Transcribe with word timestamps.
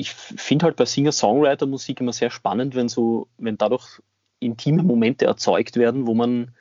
ich 0.00 0.12
finde 0.12 0.66
halt 0.66 0.76
bei 0.76 0.84
Singer-Songwriter-Musik 0.84 2.00
immer 2.00 2.12
sehr 2.12 2.30
spannend, 2.30 2.74
wenn 2.74 2.88
so, 2.88 3.28
wenn 3.38 3.56
dadurch 3.56 4.00
intime 4.40 4.82
Momente 4.82 5.24
erzeugt 5.26 5.76
werden, 5.76 6.06
wo 6.06 6.14
man 6.14 6.54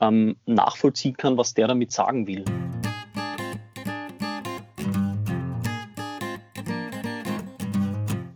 ähm, 0.00 0.36
nachvollziehen 0.46 1.16
kann, 1.16 1.36
was 1.36 1.54
der 1.54 1.68
damit 1.68 1.92
sagen 1.92 2.26
will. 2.26 2.44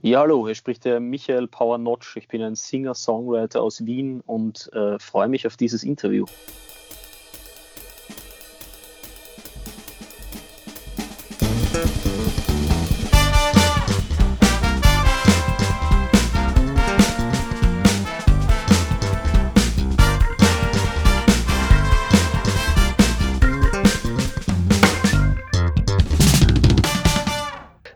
Ja, 0.02 0.20
hallo, 0.20 0.46
hier 0.46 0.54
spricht 0.54 0.84
der 0.84 1.00
Michael 1.00 1.48
Power-Notch. 1.48 2.16
Ich 2.16 2.28
bin 2.28 2.42
ein 2.42 2.54
Singer-Songwriter 2.54 3.62
aus 3.62 3.86
Wien 3.86 4.20
und 4.20 4.70
äh, 4.74 4.98
freue 4.98 5.28
mich 5.28 5.46
auf 5.46 5.56
dieses 5.56 5.82
Interview. 5.82 6.26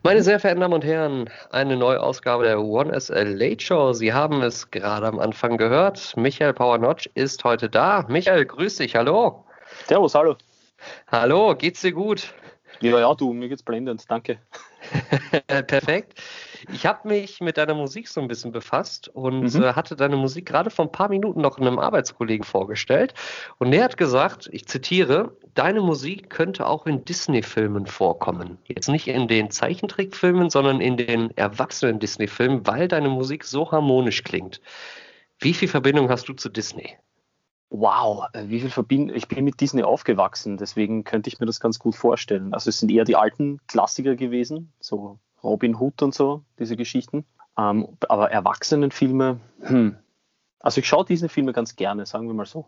Meine 0.08 0.22
sehr 0.22 0.40
verehrten 0.40 0.62
Damen 0.62 0.72
und 0.72 0.86
Herren, 0.86 1.28
eine 1.50 1.76
neue 1.76 2.00
Ausgabe 2.00 2.44
der 2.44 2.62
One 2.62 2.98
SL 2.98 3.36
Late 3.36 3.62
Show. 3.62 3.92
Sie 3.92 4.10
haben 4.10 4.40
es 4.40 4.70
gerade 4.70 5.06
am 5.06 5.18
Anfang 5.18 5.58
gehört. 5.58 6.16
Michael 6.16 6.54
Power-Notch 6.54 7.10
ist 7.12 7.44
heute 7.44 7.68
da. 7.68 8.06
Michael, 8.08 8.46
grüß 8.46 8.76
dich, 8.76 8.94
hallo. 8.94 9.44
Servus, 9.84 10.14
hallo. 10.14 10.34
Hallo, 11.12 11.54
geht's 11.54 11.82
dir 11.82 11.92
gut? 11.92 12.32
Ja, 12.80 12.98
ja, 12.98 13.14
du, 13.14 13.34
mir 13.34 13.50
geht's 13.50 13.62
blendend, 13.62 14.10
danke. 14.10 14.38
Perfekt. 15.66 16.14
Ich 16.72 16.86
habe 16.86 17.08
mich 17.08 17.40
mit 17.40 17.56
deiner 17.56 17.74
Musik 17.74 18.08
so 18.08 18.20
ein 18.20 18.28
bisschen 18.28 18.52
befasst 18.52 19.08
und 19.08 19.54
mhm. 19.54 19.62
äh, 19.62 19.72
hatte 19.74 19.96
deine 19.96 20.16
Musik 20.16 20.46
gerade 20.46 20.70
vor 20.70 20.86
ein 20.86 20.92
paar 20.92 21.08
Minuten 21.08 21.40
noch 21.40 21.58
einem 21.58 21.78
Arbeitskollegen 21.78 22.44
vorgestellt. 22.44 23.14
Und 23.58 23.70
der 23.70 23.84
hat 23.84 23.96
gesagt, 23.96 24.48
ich 24.52 24.66
zitiere, 24.66 25.36
deine 25.54 25.80
Musik 25.80 26.30
könnte 26.30 26.66
auch 26.66 26.86
in 26.86 27.04
Disney-Filmen 27.04 27.86
vorkommen. 27.86 28.58
Jetzt 28.64 28.88
nicht 28.88 29.08
in 29.08 29.28
den 29.28 29.50
Zeichentrickfilmen, 29.50 30.50
sondern 30.50 30.80
in 30.80 30.96
den 30.96 31.36
erwachsenen 31.36 31.98
Disney-Filmen, 31.98 32.66
weil 32.66 32.88
deine 32.88 33.08
Musik 33.08 33.44
so 33.44 33.70
harmonisch 33.70 34.24
klingt. 34.24 34.60
Wie 35.38 35.54
viel 35.54 35.68
Verbindung 35.68 36.08
hast 36.08 36.28
du 36.28 36.32
zu 36.32 36.48
Disney? 36.48 36.96
Wow, 37.70 38.24
äh, 38.32 38.44
wie 38.48 38.60
viel 38.60 38.70
Verbindung. 38.70 39.14
Ich 39.14 39.28
bin 39.28 39.44
mit 39.44 39.60
Disney 39.60 39.82
aufgewachsen, 39.82 40.56
deswegen 40.56 41.04
könnte 41.04 41.28
ich 41.28 41.38
mir 41.38 41.46
das 41.46 41.60
ganz 41.60 41.78
gut 41.78 41.94
vorstellen. 41.94 42.54
Also 42.54 42.70
es 42.70 42.80
sind 42.80 42.90
eher 42.90 43.04
die 43.04 43.16
alten 43.16 43.60
Klassiker 43.66 44.16
gewesen, 44.16 44.72
so 44.80 45.18
Robin 45.42 45.76
Hood 45.76 46.02
und 46.02 46.14
so, 46.14 46.42
diese 46.58 46.76
Geschichten. 46.76 47.24
Ähm, 47.56 47.96
aber 48.08 48.30
Erwachsenenfilme, 48.30 49.40
hm. 49.60 49.96
Also 50.60 50.80
ich 50.80 50.88
schaue 50.88 51.04
Disney-Filme 51.04 51.52
ganz 51.52 51.76
gerne, 51.76 52.06
sagen 52.06 52.26
wir 52.26 52.34
mal 52.34 52.46
so. 52.46 52.66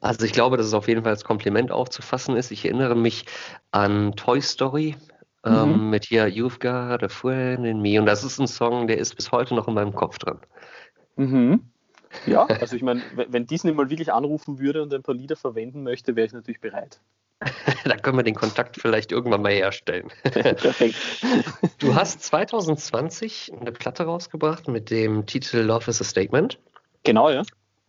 Also 0.00 0.24
ich 0.26 0.32
glaube, 0.32 0.56
dass 0.56 0.66
es 0.66 0.74
auf 0.74 0.88
jeden 0.88 1.02
Fall 1.02 1.12
als 1.12 1.24
Kompliment 1.24 1.70
aufzufassen 1.70 2.36
ist. 2.36 2.50
Ich 2.50 2.64
erinnere 2.64 2.94
mich 2.94 3.26
an 3.70 4.12
Toy 4.16 4.42
Story 4.42 4.96
ähm, 5.44 5.84
mhm. 5.84 5.90
mit 5.90 6.04
hier 6.04 6.26
You've 6.26 6.58
Got 6.58 7.02
a 7.02 7.08
Friend 7.08 7.64
in 7.64 7.80
Me. 7.80 7.98
Und 7.98 8.06
das 8.06 8.24
ist 8.24 8.38
ein 8.38 8.46
Song, 8.46 8.86
der 8.86 8.98
ist 8.98 9.14
bis 9.14 9.32
heute 9.32 9.54
noch 9.54 9.68
in 9.68 9.74
meinem 9.74 9.94
Kopf 9.94 10.18
drin. 10.18 10.38
Mhm. 11.16 11.70
Ja, 12.26 12.44
also 12.46 12.74
ich 12.74 12.82
meine, 12.82 13.02
wenn 13.14 13.46
Disney 13.46 13.72
mal 13.72 13.88
wirklich 13.88 14.12
anrufen 14.12 14.58
würde 14.58 14.82
und 14.82 14.92
ein 14.92 15.02
paar 15.02 15.14
Lieder 15.14 15.36
verwenden 15.36 15.84
möchte, 15.84 16.16
wäre 16.16 16.26
ich 16.26 16.32
natürlich 16.32 16.60
bereit. 16.60 17.00
da 17.84 17.96
können 17.96 18.18
wir 18.18 18.22
den 18.22 18.34
Kontakt 18.34 18.76
vielleicht 18.76 19.12
irgendwann 19.12 19.42
mal 19.42 19.52
herstellen. 19.52 20.08
Perfekt. 20.22 20.96
Du 21.78 21.94
hast 21.94 22.22
2020 22.22 23.52
eine 23.58 23.72
Platte 23.72 24.04
rausgebracht 24.04 24.68
mit 24.68 24.90
dem 24.90 25.26
Titel 25.26 25.58
Love 25.58 25.90
is 25.90 26.00
a 26.00 26.04
Statement. 26.04 26.58
Genau, 27.02 27.30
ja. 27.30 27.42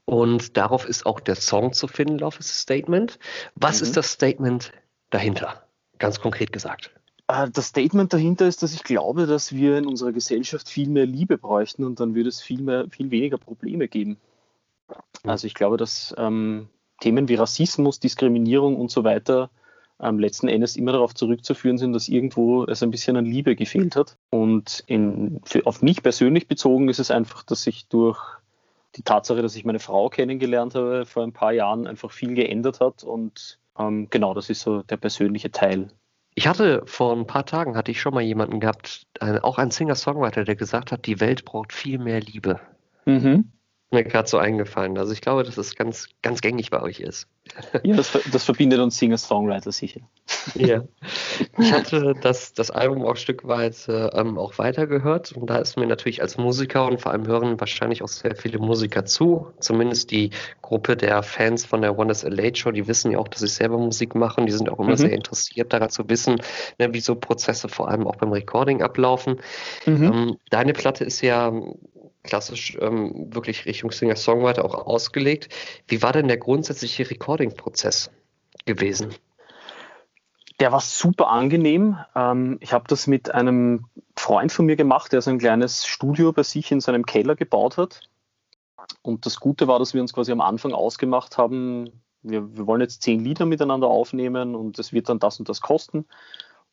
Und 0.06 0.58
darauf 0.58 0.86
ist 0.86 1.06
auch 1.06 1.20
der 1.20 1.36
Song 1.36 1.74
zu 1.74 1.88
finden, 1.88 2.18
Love 2.18 2.38
is 2.40 2.50
a 2.50 2.54
Statement. 2.54 3.20
Was 3.56 3.82
mhm. 3.82 3.88
ist 3.88 3.98
das 3.98 4.12
Statement 4.12 4.72
dahinter? 5.10 5.64
Ganz 6.00 6.20
konkret 6.20 6.54
gesagt. 6.54 6.92
Äh, 7.28 7.50
das 7.52 7.68
Statement 7.68 8.14
dahinter 8.14 8.48
ist, 8.48 8.64
dass 8.64 8.74
ich 8.74 8.84
glaube, 8.84 9.28
dass 9.28 9.54
wir 9.54 9.78
in 9.78 9.86
unserer 9.86 10.14
Gesellschaft 10.14 10.70
viel 10.70 10.90
mehr 10.90 11.06
Liebe 11.06 11.38
bräuchten 11.38 11.84
und 11.84 12.00
dann 12.00 12.16
würde 12.16 12.30
es 12.30 12.42
viel, 12.42 12.62
mehr, 12.62 12.88
viel 12.90 13.12
weniger 13.12 13.38
Probleme 13.38 13.88
geben. 13.88 14.18
Also 15.24 15.48
ich 15.48 15.54
glaube, 15.54 15.78
dass 15.78 16.14
ähm, 16.18 16.70
Themen 17.02 17.28
wie 17.28 17.36
Rassismus, 17.36 18.00
Diskriminierung 18.00 18.78
und 18.78 18.90
so 18.90 19.04
weiter 19.04 19.50
ähm, 20.00 20.20
letzten 20.20 20.48
Endes 20.48 20.78
immer 20.78 20.94
darauf 20.94 21.14
zurückzuführen 21.14 21.78
sind, 21.78 21.94
dass 21.94 22.08
irgendwo 22.08 22.64
es 22.66 22.82
ein 22.82 22.92
bisschen 22.92 23.18
an 23.18 23.26
Liebe 23.26 23.56
gefehlt 23.56 23.96
hat. 23.98 24.18
Und 24.30 24.84
in, 24.88 25.42
für, 25.44 25.66
auf 25.66 25.82
mich 25.82 26.02
persönlich 26.02 26.48
bezogen 26.48 26.88
ist 26.88 27.00
es 27.00 27.12
einfach, 27.12 27.44
dass 27.44 27.68
ich 27.68 27.88
durch 27.88 28.20
die 28.96 29.04
Tatsache, 29.04 29.42
dass 29.42 29.56
ich 29.56 29.66
meine 29.66 29.80
Frau 29.80 30.10
kennengelernt 30.10 30.76
habe 30.76 31.06
vor 31.06 31.24
ein 31.24 31.34
paar 31.34 31.52
Jahren, 31.52 31.88
einfach 31.88 32.12
viel 32.12 32.34
geändert 32.34 32.80
hat. 32.80 33.04
Und 33.04 33.60
ähm, 33.78 34.08
genau, 34.10 34.34
das 34.34 34.50
ist 34.50 34.62
so 34.62 34.82
der 34.84 34.98
persönliche 34.98 35.52
Teil 35.52 35.90
ich 36.34 36.48
hatte 36.48 36.84
vor 36.86 37.14
ein 37.14 37.28
paar 37.28 37.46
Tagen 37.46 37.76
hatte 37.76 37.92
ich 37.92 38.00
schon 38.00 38.14
mal 38.14 38.22
jemanden 38.22 38.62
gehabt, 38.62 39.06
äh, 39.20 39.40
auch 39.42 39.58
ein 39.58 39.70
Singer-Songwriter, 39.70 40.46
der 40.46 40.56
gesagt 40.56 40.94
hat, 40.94 41.06
die 41.06 41.20
Welt 41.20 41.44
braucht 41.44 41.74
viel 41.74 42.00
mehr 42.00 42.22
Liebe. 42.22 42.58
Mhm 43.06 43.52
mir 43.92 44.04
gerade 44.04 44.28
so 44.28 44.38
eingefallen. 44.38 44.98
Also 44.98 45.12
ich 45.12 45.22
glaube, 45.22 45.44
dass 45.44 45.58
es 45.58 45.76
ganz, 45.76 46.08
ganz 46.22 46.42
gängig 46.42 46.70
bei 46.70 46.82
euch 46.82 47.00
ist. 47.00 47.28
Ja, 47.84 47.96
das, 47.96 48.18
das 48.32 48.44
verbindet 48.44 48.80
uns 48.80 48.98
Singer-Songwriter 48.98 49.72
sicher. 49.72 50.02
Ja. 50.56 50.84
Ich 51.58 51.72
hatte 51.74 52.14
das, 52.22 52.54
das 52.54 52.72
Album 52.72 53.04
auch 53.04 53.16
stückweise 53.16 54.12
ähm, 54.14 54.38
auch 54.38 54.58
weitergehört 54.58 55.32
und 55.34 55.50
da 55.50 55.58
ist 55.58 55.78
mir 55.78 55.86
natürlich 55.86 56.22
als 56.22 56.38
Musiker 56.38 56.86
und 56.86 57.02
vor 57.02 57.12
allem 57.12 57.28
hören 57.28 57.60
wahrscheinlich 57.60 58.04
auch 58.04 58.08
sehr 58.08 58.36
viele 58.36 58.60
Musiker 58.60 59.06
zu. 59.06 59.48
Zumindest 59.60 60.12
die 60.12 60.30
Gruppe 60.62 60.96
der 60.96 61.24
Fans 61.24 61.66
von 61.66 61.82
der 61.82 61.98
One 61.98 62.12
is 62.12 62.24
a 62.24 62.30
Late 62.30 62.58
Show, 62.58 62.72
die 62.72 62.88
wissen 62.88 63.12
ja 63.12 63.18
auch, 63.20 63.28
dass 63.28 63.42
ich 63.42 63.54
selber 63.54 63.78
Musik 63.78 64.16
mache 64.16 64.40
und 64.40 64.48
die 64.48 64.54
sind 64.54 64.70
auch 64.70 64.80
immer 64.80 64.92
mhm. 64.92 64.98
sehr 64.98 65.14
interessiert 65.14 65.74
daran 65.74 65.90
zu 65.90 66.08
wissen, 66.10 66.42
ne, 66.80 66.94
wie 66.94 67.02
so 67.02 67.16
Prozesse 67.16 67.68
vor 67.68 67.90
allem 67.90 68.08
auch 68.08 68.16
beim 68.16 68.32
Recording 68.32 68.82
ablaufen. 68.82 69.42
Mhm. 69.86 70.04
Ähm, 70.04 70.38
deine 70.50 70.74
Platte 70.74 71.04
ist 71.04 71.22
ja 71.22 71.52
klassisch 72.24 72.78
ähm, 72.80 73.34
wirklich 73.34 73.66
Richtung 73.66 73.92
Singer-Songwriter 73.92 74.64
auch 74.64 74.74
ausgelegt. 74.86 75.50
Wie 75.88 76.02
war 76.02 76.14
denn 76.14 76.28
der 76.28 76.38
grundsätzliche 76.38 77.10
Recording-Prozess 77.10 78.12
gewesen? 78.66 79.14
Der 80.60 80.72
war 80.72 80.82
super 80.82 81.30
angenehm. 81.30 81.98
Ähm, 82.16 82.58
ich 82.62 82.74
habe 82.74 82.86
das 82.88 83.08
mit 83.08 83.34
einem 83.34 83.86
Freund 84.16 84.52
von 84.52 84.68
mir 84.68 84.76
gemacht, 84.76 85.12
der 85.12 85.22
so 85.22 85.32
ein 85.32 85.40
kleines 85.40 85.88
Studio 85.88 86.32
bei 86.34 86.44
sich 86.44 86.72
in 86.72 86.82
seinem 86.82 87.06
Keller 87.06 87.36
gebaut 87.36 87.78
hat. 87.78 88.02
Und 89.02 89.26
das 89.26 89.40
Gute 89.40 89.68
war, 89.68 89.80
dass 89.80 89.94
wir 89.94 90.02
uns 90.02 90.14
quasi 90.14 90.32
am 90.32 90.42
Anfang 90.42 90.74
ausgemacht 90.74 91.38
haben, 91.38 92.04
wir, 92.22 92.56
wir 92.56 92.68
wollen 92.68 92.82
jetzt 92.82 93.02
zehn 93.02 93.24
Lieder 93.24 93.46
miteinander 93.46 93.88
aufnehmen 93.88 94.56
und 94.56 94.78
es 94.78 94.94
wird 94.94 95.10
dann 95.10 95.20
das 95.20 95.40
und 95.40 95.50
das 95.50 95.62
kosten. 95.62 96.06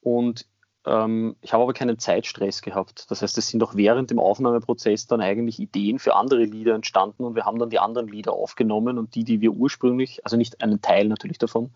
Und 0.03 0.47
ähm, 0.88 1.37
ich 1.43 1.53
habe 1.53 1.62
aber 1.62 1.75
keinen 1.75 1.99
Zeitstress 1.99 2.62
gehabt. 2.62 3.10
Das 3.10 3.21
heißt, 3.21 3.37
es 3.37 3.49
sind 3.49 3.62
auch 3.62 3.75
während 3.75 4.10
dem 4.10 4.19
Aufnahmeprozess 4.19 5.06
dann 5.06 5.21
eigentlich 5.21 5.60
Ideen 5.60 5.99
für 5.99 6.15
andere 6.15 6.44
Lieder 6.44 6.75
entstanden 6.75 7.25
und 7.25 7.34
wir 7.34 7.44
haben 7.44 7.59
dann 7.59 7.71
die 7.71 7.78
anderen 7.78 8.09
Lieder 8.09 8.32
aufgenommen 8.32 8.97
und 8.99 9.15
die, 9.15 9.25
die 9.25 9.41
wir 9.41 9.53
ursprünglich, 9.53 10.25
also 10.25 10.37
nicht 10.37 10.62
einen 10.62 10.81
Teil 10.81 11.09
natürlich 11.09 11.38
davon, 11.38 11.71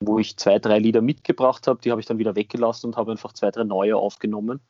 wo 0.00 0.18
ich 0.18 0.38
zwei, 0.38 0.58
drei 0.58 0.78
Lieder 0.78 1.02
mitgebracht 1.02 1.66
habe, 1.66 1.80
die 1.82 1.90
habe 1.90 2.00
ich 2.00 2.06
dann 2.06 2.18
wieder 2.18 2.36
weggelassen 2.36 2.86
und 2.86 2.96
habe 2.96 3.12
einfach 3.12 3.34
zwei, 3.34 3.50
drei 3.50 3.64
neue 3.64 3.96
aufgenommen. 3.96 4.60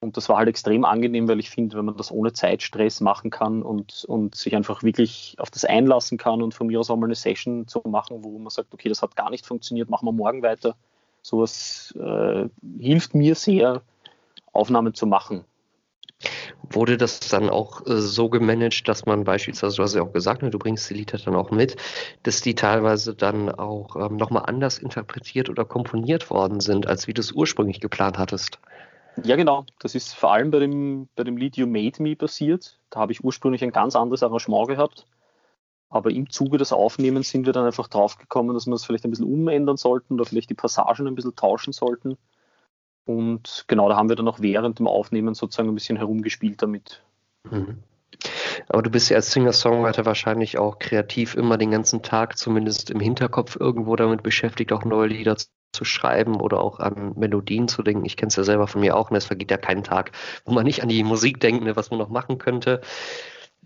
Und 0.00 0.16
das 0.16 0.28
war 0.28 0.36
halt 0.36 0.48
extrem 0.48 0.84
angenehm, 0.84 1.26
weil 1.28 1.40
ich 1.40 1.48
finde, 1.48 1.78
wenn 1.78 1.86
man 1.86 1.96
das 1.96 2.12
ohne 2.12 2.32
Zeitstress 2.32 3.00
machen 3.00 3.30
kann 3.30 3.62
und, 3.62 4.04
und 4.06 4.34
sich 4.34 4.54
einfach 4.54 4.82
wirklich 4.82 5.36
auf 5.38 5.50
das 5.50 5.64
einlassen 5.64 6.18
kann 6.18 6.42
und 6.42 6.54
von 6.54 6.66
mir 6.66 6.80
aus 6.80 6.90
auch 6.90 6.96
mal 6.96 7.06
eine 7.06 7.14
Session 7.14 7.66
zu 7.66 7.80
machen, 7.86 8.22
wo 8.22 8.38
man 8.38 8.50
sagt, 8.50 8.74
okay, 8.74 8.88
das 8.88 9.00
hat 9.00 9.16
gar 9.16 9.30
nicht 9.30 9.46
funktioniert, 9.46 9.88
machen 9.88 10.06
wir 10.06 10.12
morgen 10.12 10.42
weiter 10.42 10.76
Sowas 11.26 11.92
äh, 11.98 12.48
hilft 12.78 13.16
mir 13.16 13.34
sehr, 13.34 13.82
Aufnahmen 14.52 14.94
zu 14.94 15.06
machen. 15.06 15.44
Wurde 16.70 16.96
das 16.96 17.18
dann 17.18 17.50
auch 17.50 17.84
äh, 17.84 17.96
so 17.96 18.28
gemanagt, 18.28 18.86
dass 18.86 19.06
man 19.06 19.24
beispielsweise, 19.24 19.74
du 19.74 19.82
hast 19.82 19.96
ja 19.96 20.02
auch 20.02 20.12
gesagt, 20.12 20.42
ne, 20.42 20.50
du 20.50 20.58
bringst 20.60 20.88
die 20.88 20.94
Lieder 20.94 21.18
dann 21.18 21.34
auch 21.34 21.50
mit, 21.50 21.74
dass 22.22 22.42
die 22.42 22.54
teilweise 22.54 23.12
dann 23.12 23.50
auch 23.50 23.96
ähm, 23.96 24.16
nochmal 24.16 24.44
anders 24.46 24.78
interpretiert 24.78 25.48
oder 25.48 25.64
komponiert 25.64 26.30
worden 26.30 26.60
sind, 26.60 26.86
als 26.86 27.08
wie 27.08 27.12
du 27.12 27.22
es 27.22 27.32
ursprünglich 27.32 27.80
geplant 27.80 28.18
hattest? 28.18 28.60
Ja, 29.24 29.34
genau. 29.34 29.66
Das 29.80 29.96
ist 29.96 30.14
vor 30.14 30.32
allem 30.32 30.52
bei 30.52 30.60
dem, 30.60 31.08
bei 31.16 31.24
dem 31.24 31.36
Lied 31.36 31.56
You 31.56 31.66
Made 31.66 32.00
Me 32.00 32.14
passiert. 32.14 32.78
Da 32.90 33.00
habe 33.00 33.10
ich 33.10 33.24
ursprünglich 33.24 33.64
ein 33.64 33.72
ganz 33.72 33.96
anderes 33.96 34.22
Arrangement 34.22 34.68
gehabt. 34.68 35.06
Aber 35.88 36.10
im 36.10 36.30
Zuge 36.30 36.58
des 36.58 36.72
Aufnehmens 36.72 37.30
sind 37.30 37.46
wir 37.46 37.52
dann 37.52 37.64
einfach 37.64 37.88
drauf 37.88 38.18
gekommen, 38.18 38.54
dass 38.54 38.66
wir 38.66 38.72
das 38.72 38.84
vielleicht 38.84 39.04
ein 39.04 39.10
bisschen 39.10 39.32
umändern 39.32 39.76
sollten 39.76 40.14
oder 40.14 40.24
vielleicht 40.24 40.50
die 40.50 40.54
Passagen 40.54 41.06
ein 41.06 41.14
bisschen 41.14 41.36
tauschen 41.36 41.72
sollten. 41.72 42.16
Und 43.04 43.64
genau, 43.68 43.88
da 43.88 43.96
haben 43.96 44.08
wir 44.08 44.16
dann 44.16 44.28
auch 44.28 44.40
während 44.40 44.80
dem 44.80 44.88
Aufnehmen 44.88 45.34
sozusagen 45.34 45.68
ein 45.68 45.74
bisschen 45.74 45.96
herumgespielt 45.96 46.60
damit. 46.60 47.02
Mhm. 47.44 47.82
Aber 48.68 48.82
du 48.82 48.90
bist 48.90 49.10
ja 49.10 49.16
als 49.16 49.30
Singer-Songwriter 49.32 50.04
wahrscheinlich 50.06 50.58
auch 50.58 50.78
kreativ 50.78 51.34
immer 51.34 51.56
den 51.56 51.70
ganzen 51.70 52.02
Tag, 52.02 52.36
zumindest 52.36 52.90
im 52.90 53.00
Hinterkopf 53.00 53.56
irgendwo 53.58 53.94
damit 53.94 54.22
beschäftigt, 54.22 54.72
auch 54.72 54.84
neue 54.84 55.08
Lieder 55.08 55.36
zu 55.72 55.84
schreiben 55.84 56.40
oder 56.40 56.60
auch 56.60 56.80
an 56.80 57.12
Melodien 57.16 57.68
zu 57.68 57.82
denken. 57.82 58.04
Ich 58.04 58.16
kenne 58.16 58.28
es 58.28 58.36
ja 58.36 58.44
selber 58.44 58.66
von 58.66 58.80
mir 58.80 58.96
auch 58.96 59.10
und 59.10 59.16
es 59.16 59.26
vergeht 59.26 59.50
ja 59.50 59.58
kein 59.58 59.84
Tag, 59.84 60.12
wo 60.44 60.52
man 60.52 60.64
nicht 60.64 60.82
an 60.82 60.88
die 60.88 61.04
Musik 61.04 61.38
denkt, 61.40 61.64
ne, 61.64 61.76
was 61.76 61.90
man 61.90 61.98
noch 61.98 62.08
machen 62.08 62.38
könnte. 62.38 62.80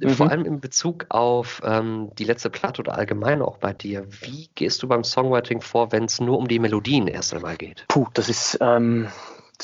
Mhm. 0.00 0.10
Vor 0.10 0.30
allem 0.30 0.44
in 0.44 0.60
Bezug 0.60 1.06
auf 1.08 1.60
ähm, 1.64 2.10
die 2.18 2.24
letzte 2.24 2.50
Platte 2.50 2.80
oder 2.80 2.96
allgemein 2.96 3.42
auch 3.42 3.58
bei 3.58 3.72
dir. 3.72 4.06
Wie 4.22 4.48
gehst 4.54 4.82
du 4.82 4.88
beim 4.88 5.04
Songwriting 5.04 5.60
vor, 5.60 5.92
wenn 5.92 6.04
es 6.04 6.20
nur 6.20 6.38
um 6.38 6.48
die 6.48 6.58
Melodien 6.58 7.06
erst 7.06 7.34
einmal 7.34 7.56
geht? 7.56 7.84
Puh, 7.88 8.06
das 8.14 8.28
ist 8.28 8.58
ähm, 8.60 9.08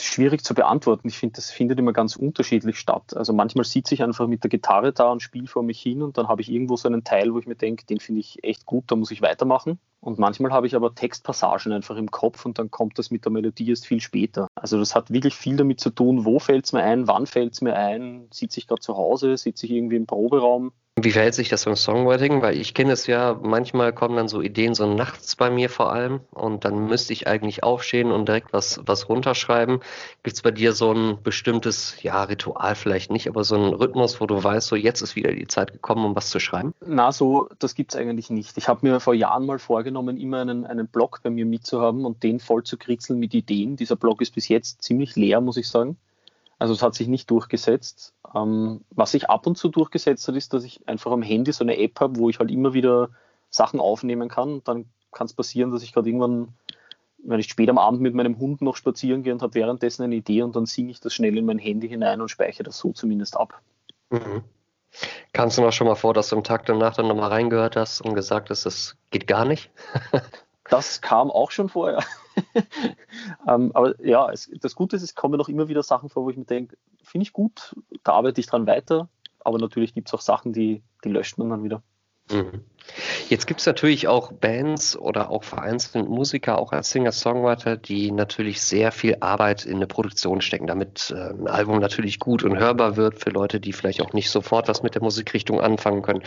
schwierig 0.00 0.44
zu 0.44 0.54
beantworten. 0.54 1.08
Ich 1.08 1.18
finde, 1.18 1.36
das 1.36 1.50
findet 1.50 1.78
immer 1.78 1.92
ganz 1.92 2.16
unterschiedlich 2.16 2.78
statt. 2.78 3.16
Also 3.16 3.32
manchmal 3.32 3.64
sitze 3.64 3.94
ich 3.94 4.02
einfach 4.02 4.26
mit 4.26 4.42
der 4.42 4.50
Gitarre 4.50 4.92
da 4.92 5.10
und 5.10 5.22
spiele 5.22 5.46
vor 5.46 5.62
mich 5.62 5.80
hin 5.80 6.02
und 6.02 6.18
dann 6.18 6.28
habe 6.28 6.42
ich 6.42 6.50
irgendwo 6.50 6.76
so 6.76 6.88
einen 6.88 7.04
Teil, 7.04 7.32
wo 7.32 7.38
ich 7.38 7.46
mir 7.46 7.56
denke, 7.56 7.86
den 7.86 8.00
finde 8.00 8.20
ich 8.20 8.42
echt 8.44 8.66
gut, 8.66 8.84
da 8.88 8.96
muss 8.96 9.10
ich 9.10 9.22
weitermachen. 9.22 9.78
Und 10.00 10.18
manchmal 10.18 10.52
habe 10.52 10.66
ich 10.66 10.76
aber 10.76 10.94
Textpassagen 10.94 11.72
einfach 11.72 11.96
im 11.96 12.10
Kopf 12.10 12.44
und 12.46 12.58
dann 12.58 12.70
kommt 12.70 12.98
das 12.98 13.10
mit 13.10 13.24
der 13.24 13.32
Melodie 13.32 13.70
erst 13.70 13.86
viel 13.86 14.00
später. 14.00 14.46
Also 14.54 14.78
das 14.78 14.94
hat 14.94 15.10
wirklich 15.10 15.34
viel 15.34 15.56
damit 15.56 15.80
zu 15.80 15.90
tun, 15.90 16.24
wo 16.24 16.38
fällt 16.38 16.66
es 16.66 16.72
mir 16.72 16.82
ein, 16.82 17.08
wann 17.08 17.26
fällt 17.26 17.54
es 17.54 17.60
mir 17.60 17.74
ein, 17.74 18.28
sitze 18.30 18.60
ich 18.60 18.68
gerade 18.68 18.80
zu 18.80 18.96
Hause, 18.96 19.36
sitze 19.36 19.66
ich 19.66 19.72
irgendwie 19.72 19.96
im 19.96 20.06
Proberaum, 20.06 20.72
wie 20.98 21.12
verhält 21.12 21.34
sich 21.34 21.50
das 21.50 21.66
beim 21.66 21.76
Songwriting? 21.76 22.40
Weil 22.40 22.56
ich 22.56 22.72
kenne 22.72 22.92
es 22.92 23.06
ja, 23.06 23.38
manchmal 23.42 23.92
kommen 23.92 24.16
dann 24.16 24.28
so 24.28 24.40
Ideen 24.40 24.74
so 24.74 24.92
nachts 24.92 25.36
bei 25.36 25.50
mir 25.50 25.68
vor 25.68 25.92
allem 25.92 26.20
und 26.30 26.64
dann 26.64 26.86
müsste 26.86 27.12
ich 27.12 27.26
eigentlich 27.26 27.62
aufstehen 27.62 28.10
und 28.10 28.26
direkt 28.26 28.54
was, 28.54 28.80
was 28.86 29.10
runterschreiben. 29.10 29.80
Gibt 30.22 30.36
es 30.36 30.42
bei 30.42 30.52
dir 30.52 30.72
so 30.72 30.92
ein 30.92 31.22
bestimmtes, 31.22 32.02
ja, 32.02 32.22
Ritual 32.22 32.74
vielleicht 32.74 33.10
nicht, 33.10 33.28
aber 33.28 33.44
so 33.44 33.56
ein 33.56 33.74
Rhythmus, 33.74 34.22
wo 34.22 34.26
du 34.26 34.42
weißt, 34.42 34.68
so 34.68 34.74
jetzt 34.74 35.02
ist 35.02 35.16
wieder 35.16 35.32
die 35.32 35.46
Zeit 35.46 35.72
gekommen, 35.72 36.02
um 36.02 36.16
was 36.16 36.30
zu 36.30 36.40
schreiben? 36.40 36.72
Na, 36.80 37.12
so, 37.12 37.50
das 37.58 37.74
gibt 37.74 37.92
es 37.92 38.00
eigentlich 38.00 38.30
nicht. 38.30 38.56
Ich 38.56 38.66
habe 38.66 38.80
mir 38.86 38.98
vor 38.98 39.12
Jahren 39.12 39.44
mal 39.44 39.58
vorgenommen, 39.58 40.16
immer 40.16 40.40
einen, 40.40 40.64
einen 40.64 40.88
Blog 40.88 41.20
bei 41.22 41.28
mir 41.28 41.44
mitzuhaben 41.44 42.06
und 42.06 42.22
den 42.22 42.40
voll 42.40 42.64
zu 42.64 42.78
kritzeln 42.78 43.18
mit 43.18 43.34
Ideen. 43.34 43.76
Dieser 43.76 43.96
Blog 43.96 44.22
ist 44.22 44.34
bis 44.34 44.48
jetzt 44.48 44.82
ziemlich 44.82 45.14
leer, 45.14 45.42
muss 45.42 45.58
ich 45.58 45.68
sagen. 45.68 45.98
Also 46.58 46.72
es 46.72 46.82
hat 46.82 46.94
sich 46.94 47.08
nicht 47.08 47.30
durchgesetzt. 47.30 48.14
Ähm, 48.34 48.82
was 48.90 49.12
sich 49.12 49.28
ab 49.28 49.46
und 49.46 49.58
zu 49.58 49.68
durchgesetzt 49.68 50.26
hat, 50.28 50.36
ist, 50.36 50.52
dass 50.54 50.64
ich 50.64 50.86
einfach 50.88 51.12
am 51.12 51.22
Handy 51.22 51.52
so 51.52 51.64
eine 51.64 51.78
App 51.78 52.00
habe, 52.00 52.16
wo 52.18 52.30
ich 52.30 52.38
halt 52.38 52.50
immer 52.50 52.72
wieder 52.72 53.10
Sachen 53.50 53.80
aufnehmen 53.80 54.28
kann. 54.28 54.62
Dann 54.64 54.86
kann 55.12 55.26
es 55.26 55.34
passieren, 55.34 55.70
dass 55.70 55.82
ich 55.82 55.92
gerade 55.92 56.08
irgendwann, 56.08 56.48
wenn 57.18 57.40
ich 57.40 57.48
spät 57.48 57.68
am 57.68 57.78
Abend 57.78 58.00
mit 58.00 58.14
meinem 58.14 58.38
Hund 58.38 58.62
noch 58.62 58.76
spazieren 58.76 59.22
gehe 59.22 59.32
und 59.32 59.42
habe 59.42 59.54
währenddessen 59.54 60.02
eine 60.02 60.14
Idee 60.14 60.42
und 60.42 60.56
dann 60.56 60.66
singe 60.66 60.90
ich 60.90 61.00
das 61.00 61.12
schnell 61.12 61.36
in 61.36 61.44
mein 61.44 61.58
Handy 61.58 61.88
hinein 61.88 62.20
und 62.20 62.30
speichere 62.30 62.64
das 62.64 62.78
so 62.78 62.92
zumindest 62.92 63.36
ab. 63.36 63.60
Mhm. 64.10 64.44
Kannst 65.32 65.58
du 65.58 65.62
noch 65.62 65.72
schon 65.72 65.86
mal 65.86 65.94
vor, 65.94 66.14
dass 66.14 66.30
du 66.30 66.36
am 66.36 66.44
Tag 66.44 66.64
danach 66.66 66.94
dann 66.94 67.08
nochmal 67.08 67.30
reingehört 67.30 67.76
hast 67.76 68.00
und 68.00 68.14
gesagt 68.14 68.48
hast, 68.48 68.64
das 68.64 68.96
geht 69.10 69.26
gar 69.26 69.44
nicht? 69.44 69.70
das 70.70 71.02
kam 71.02 71.30
auch 71.30 71.50
schon 71.50 71.68
vorher. 71.68 72.02
ähm, 73.48 73.72
aber 73.74 74.00
ja, 74.04 74.30
es, 74.30 74.50
das 74.60 74.74
Gute 74.74 74.96
ist, 74.96 75.02
es 75.02 75.14
kommen 75.14 75.38
noch 75.38 75.48
immer 75.48 75.68
wieder 75.68 75.82
Sachen 75.82 76.08
vor, 76.08 76.24
wo 76.24 76.30
ich 76.30 76.36
mir 76.36 76.44
denke, 76.44 76.76
finde 77.02 77.22
ich 77.22 77.32
gut, 77.32 77.74
da 78.02 78.12
arbeite 78.12 78.40
ich 78.40 78.46
dran 78.46 78.66
weiter. 78.66 79.08
Aber 79.40 79.58
natürlich 79.58 79.94
gibt 79.94 80.08
es 80.08 80.14
auch 80.14 80.20
Sachen, 80.20 80.52
die, 80.52 80.82
die 81.04 81.08
löscht 81.08 81.38
man 81.38 81.50
dann 81.50 81.62
wieder. 81.62 81.82
Mhm. 82.30 82.64
Jetzt 83.28 83.46
gibt 83.46 83.60
es 83.60 83.66
natürlich 83.66 84.08
auch 84.08 84.32
Bands 84.32 84.96
oder 84.96 85.30
auch 85.30 85.44
vereinzelte 85.44 86.08
Musiker, 86.08 86.58
auch 86.58 86.72
als 86.72 86.90
Singer-Songwriter, 86.90 87.76
die 87.76 88.12
natürlich 88.12 88.62
sehr 88.62 88.92
viel 88.92 89.16
Arbeit 89.20 89.66
in 89.66 89.76
eine 89.76 89.86
Produktion 89.86 90.40
stecken, 90.40 90.66
damit 90.66 91.12
äh, 91.14 91.30
ein 91.30 91.48
Album 91.48 91.80
natürlich 91.80 92.20
gut 92.20 92.44
und 92.44 92.58
hörbar 92.58 92.96
wird 92.96 93.18
für 93.18 93.30
Leute, 93.30 93.60
die 93.60 93.72
vielleicht 93.72 94.00
auch 94.00 94.12
nicht 94.12 94.30
sofort 94.30 94.68
was 94.68 94.82
mit 94.82 94.94
der 94.94 95.02
Musikrichtung 95.02 95.60
anfangen 95.60 96.02
können, 96.02 96.22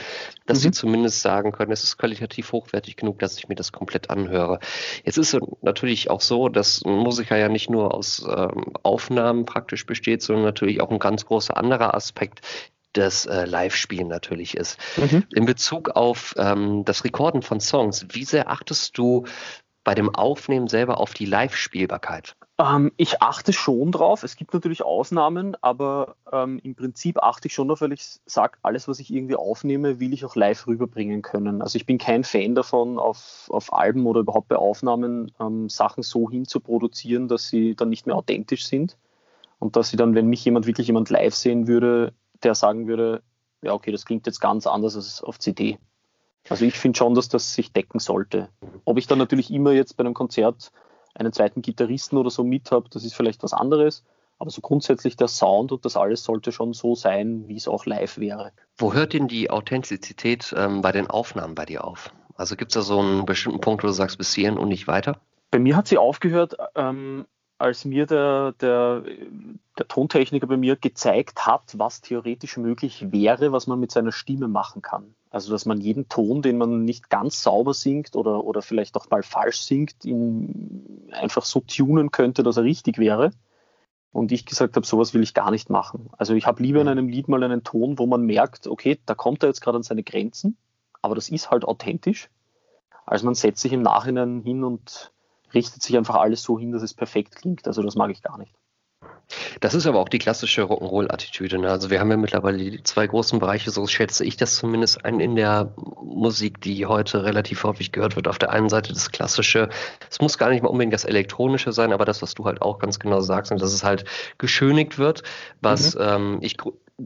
dass 0.46 0.60
mhm. 0.60 0.62
sie 0.64 0.72
zumindest 0.72 1.22
sagen 1.22 1.52
können, 1.52 1.72
es 1.72 1.84
ist 1.84 1.98
qualitativ 1.98 2.52
hochwertig 2.52 2.98
genug, 2.98 3.20
dass 3.20 3.38
ich 3.38 3.48
mir 3.48 3.56
das 3.56 3.72
komplett 3.72 4.10
anhöre. 4.10 4.60
Jetzt 5.06 5.18
ist 5.18 5.34
es 5.34 5.42
natürlich 5.62 6.10
auch 6.10 6.22
so, 6.22 6.50
dass 6.50 6.84
ein 6.86 6.98
Musiker 6.98 7.38
ja 7.38 7.50
nicht 7.50 7.70
nur 7.70 7.94
aus 7.94 8.26
ähm, 8.28 8.74
Aufnahmen 8.84 9.46
praktisch 9.46 9.86
besteht, 9.86 10.22
sondern 10.22 10.46
natürlich 10.46 10.82
auch 10.82 10.92
ein 10.92 11.00
ganz 11.00 11.26
großer 11.26 11.56
anderer 11.56 11.96
Aspekt, 11.96 12.42
das 12.94 13.26
äh, 13.26 13.46
Live-Spielen 13.46 14.08
natürlich 14.08 14.58
ist. 14.58 14.78
Mhm. 14.98 15.24
In 15.34 15.46
Bezug 15.46 15.90
auf 15.90 16.34
ähm, 16.38 16.86
das 16.86 17.04
Rekorden 17.04 17.42
von 17.42 17.60
Songs, 17.60 18.08
wie 18.12 18.26
sehr 18.26 18.50
achtest 18.50 18.98
du 18.98 19.26
bei 19.84 19.96
dem 19.96 20.14
Aufnehmen 20.14 20.68
selber 20.68 21.00
auf 21.00 21.14
die 21.14 21.26
Live-Spielbarkeit? 21.26 22.36
Ähm, 22.60 22.92
ich 22.98 23.22
achte 23.22 23.54
schon 23.54 23.92
drauf. 23.92 24.24
Es 24.24 24.36
gibt 24.36 24.54
natürlich 24.54 24.84
Ausnahmen, 24.84 25.56
aber 25.62 26.16
ähm, 26.32 26.60
im 26.62 26.76
Prinzip 26.76 27.24
achte 27.24 27.48
ich 27.48 27.54
schon 27.54 27.70
darauf, 27.70 27.82
weil 27.82 27.94
ich 27.94 28.20
sage, 28.26 28.58
alles, 28.62 28.88
was 28.88 29.00
ich 29.00 29.14
irgendwie 29.14 29.36
aufnehme, 29.36 30.00
will 30.00 30.14
ich 30.14 30.26
auch 30.26 30.36
live 30.36 30.68
rüberbringen 30.68 31.22
können. 31.22 31.62
Also 31.62 31.78
ich 31.78 31.86
bin 31.86 31.98
kein 31.98 32.24
Fan 32.24 32.54
davon, 32.56 33.00
auf, 33.00 33.48
auf 33.50 33.72
Alben 33.72 34.06
oder 34.06 34.20
überhaupt 34.20 34.50
bei 34.50 34.58
Aufnahmen 34.58 35.32
ähm, 35.40 35.70
Sachen 35.70 36.04
so 36.04 36.30
hinzuproduzieren, 36.30 37.28
dass 37.28 37.48
sie 37.48 37.76
dann 37.76 37.90
nicht 37.90 38.06
mehr 38.06 38.16
authentisch 38.16 38.66
sind 38.66 38.98
und 39.60 39.76
dass 39.76 39.90
sie 39.90 39.98
dann, 39.98 40.14
wenn 40.14 40.28
mich 40.28 40.44
jemand 40.44 40.68
wirklich 40.68 40.88
jemand 40.88 41.10
live 41.10 41.34
sehen 41.34 41.68
würde, 41.68 42.14
der 42.44 42.56
sagen 42.56 42.88
würde, 42.88 43.24
ja, 43.62 43.74
okay, 43.74 43.92
das 43.92 44.06
klingt 44.06 44.26
jetzt 44.26 44.40
ganz 44.40 44.68
anders 44.68 44.96
als 44.96 45.24
auf 45.24 45.40
CD. 45.40 45.78
Also 46.48 46.66
ich 46.66 46.78
finde 46.78 46.98
schon, 46.98 47.14
dass 47.14 47.30
das 47.30 47.54
sich 47.54 47.74
decken 47.74 48.00
sollte. 48.00 48.50
Ob 48.86 48.98
ich 48.98 49.08
dann 49.08 49.20
natürlich 49.20 49.52
immer 49.52 49.72
jetzt 49.72 49.98
bei 49.98 50.04
einem 50.04 50.14
Konzert 50.14 50.72
einen 51.14 51.34
zweiten 51.34 51.62
Gitarristen 51.62 52.18
oder 52.18 52.30
so 52.30 52.44
mit 52.44 52.72
habe, 52.72 52.90
das 52.90 53.04
ist 53.04 53.14
vielleicht 53.14 53.44
was 53.44 53.54
anderes. 53.54 54.04
Aber 54.38 54.50
so 54.50 54.62
grundsätzlich 54.62 55.18
der 55.18 55.28
Sound 55.28 55.74
und 55.74 55.84
das 55.84 55.98
alles 55.98 56.24
sollte 56.24 56.54
schon 56.54 56.72
so 56.74 56.96
sein, 56.96 57.48
wie 57.50 57.58
es 57.58 57.68
auch 57.68 57.86
live 57.86 58.18
wäre. 58.20 58.54
Wo 58.78 58.94
hört 58.94 59.12
denn 59.12 59.28
die 59.28 59.50
Authentizität 59.50 60.54
ähm, 60.58 60.82
bei 60.82 60.94
den 60.94 61.08
Aufnahmen 61.08 61.56
bei 61.56 61.66
dir 61.66 61.84
auf? 61.84 62.14
Also 62.36 62.56
gibt 62.56 62.72
es 62.72 62.76
da 62.76 62.82
so 62.82 63.00
einen 63.00 63.26
bestimmten 63.26 63.60
Punkt, 63.60 63.84
wo 63.84 63.88
du 63.88 63.94
sagst, 63.94 64.18
bis 64.18 64.34
hierhin 64.34 64.58
und 64.58 64.70
nicht 64.70 64.88
weiter? 64.88 65.20
Bei 65.52 65.60
mir 65.60 65.76
hat 65.76 65.90
sie 65.90 65.98
aufgehört, 65.98 66.56
ähm, 66.76 67.26
als 67.60 67.84
mir 67.84 68.06
der, 68.06 68.54
der, 68.54 69.04
der 69.78 69.88
Tontechniker 69.88 70.48
bei 70.48 70.58
mir 70.58 70.78
gezeigt 70.78 71.46
hat, 71.46 71.78
was 71.78 72.02
theoretisch 72.02 72.58
möglich 72.58 73.12
wäre, 73.12 73.52
was 73.52 73.68
man 73.68 73.80
mit 73.80 73.92
seiner 73.92 74.14
Stimme 74.14 74.48
machen 74.48 74.82
kann. 74.82 75.14
Also, 75.30 75.52
dass 75.52 75.66
man 75.66 75.80
jeden 75.80 76.08
Ton, 76.10 76.42
den 76.42 76.58
man 76.58 76.86
nicht 76.86 77.10
ganz 77.10 77.44
sauber 77.44 77.74
singt 77.74 78.16
oder, 78.16 78.46
oder 78.46 78.62
vielleicht 78.62 78.96
auch 78.96 79.10
mal 79.10 79.24
falsch 79.24 79.62
singt, 79.62 80.06
ihn 80.06 81.10
einfach 81.12 81.44
so 81.44 81.60
tunen 81.60 82.12
könnte, 82.12 82.44
dass 82.44 82.58
er 82.58 82.64
richtig 82.64 82.98
wäre. 82.98 83.32
Und 84.12 84.32
ich 84.32 84.46
gesagt 84.46 84.76
habe, 84.76 84.88
sowas 84.88 85.14
will 85.14 85.22
ich 85.22 85.36
gar 85.36 85.52
nicht 85.52 85.70
machen. 85.70 86.10
Also 86.18 86.34
ich 86.34 86.48
habe 86.48 86.64
lieber 86.64 86.82
in 86.82 86.88
einem 86.88 87.10
Lied 87.10 87.28
mal 87.28 87.44
einen 87.44 87.64
Ton, 87.64 88.00
wo 88.00 88.08
man 88.08 88.26
merkt, 88.26 88.66
okay, 88.66 89.00
da 89.06 89.14
kommt 89.14 89.44
er 89.44 89.50
jetzt 89.50 89.62
gerade 89.62 89.78
an 89.78 89.84
seine 89.84 90.02
Grenzen, 90.02 90.58
aber 91.02 91.14
das 91.14 91.30
ist 91.30 91.52
halt 91.52 91.64
authentisch, 91.64 92.30
als 93.06 93.22
man 93.22 93.36
setzt 93.36 93.62
sich 93.62 93.74
im 93.74 93.84
Nachhinein 93.84 94.42
hin 94.42 94.64
und 94.64 95.12
richtet 95.54 95.84
sich 95.84 95.98
einfach 95.98 96.16
alles 96.16 96.44
so 96.44 96.60
hin, 96.60 96.72
dass 96.72 96.82
es 96.82 96.94
perfekt 96.94 97.36
klingt. 97.36 97.68
Also 97.68 97.82
das 97.84 97.96
mag 97.96 98.12
ich 98.12 98.22
gar 98.22 98.38
nicht. 98.38 98.54
Das 99.60 99.76
ist 99.76 99.86
aber 99.86 100.00
auch 100.00 100.10
die 100.10 100.18
klassische 100.18 100.64
Rock'n'Roll-Attitüde. 100.64 101.60
Ne? 101.60 101.70
Also 101.70 101.90
wir 101.90 102.00
haben 102.00 102.10
ja 102.10 102.18
mittlerweile 102.18 102.58
die 102.58 102.84
zwei 102.84 103.06
großen 103.06 103.40
Bereiche, 103.40 103.70
so 103.70 103.86
schätze 103.86 104.26
ich 104.26 104.38
das 104.38 104.56
zumindest 104.56 105.06
ein 105.06 105.20
in 105.20 105.36
der 105.36 105.74
Musik, 106.02 106.62
die 106.62 106.86
heute 106.86 107.24
relativ 107.24 107.64
häufig 107.64 107.92
gehört 107.92 108.16
wird. 108.16 108.28
Auf 108.28 108.40
der 108.40 108.52
einen 108.52 108.70
Seite 108.70 108.92
das 108.92 109.12
klassische, 109.12 109.70
es 110.10 110.20
muss 110.20 110.38
gar 110.38 110.50
nicht 110.50 110.64
mal 110.64 110.70
unbedingt 110.70 110.94
das 110.94 111.06
elektronische 111.06 111.72
sein, 111.72 111.94
aber 111.94 112.06
das, 112.06 112.22
was 112.22 112.34
du 112.34 112.46
halt 112.46 112.62
auch 112.62 112.80
ganz 112.80 113.00
genau 113.00 113.22
sagst, 113.22 113.52
und 113.52 113.62
dass 113.62 113.74
es 113.74 113.84
halt 113.84 114.06
geschönigt 114.40 114.98
wird, 114.98 115.24
was 115.62 115.96
mhm. 115.96 116.02
ähm, 116.02 116.38
ich 116.42 116.58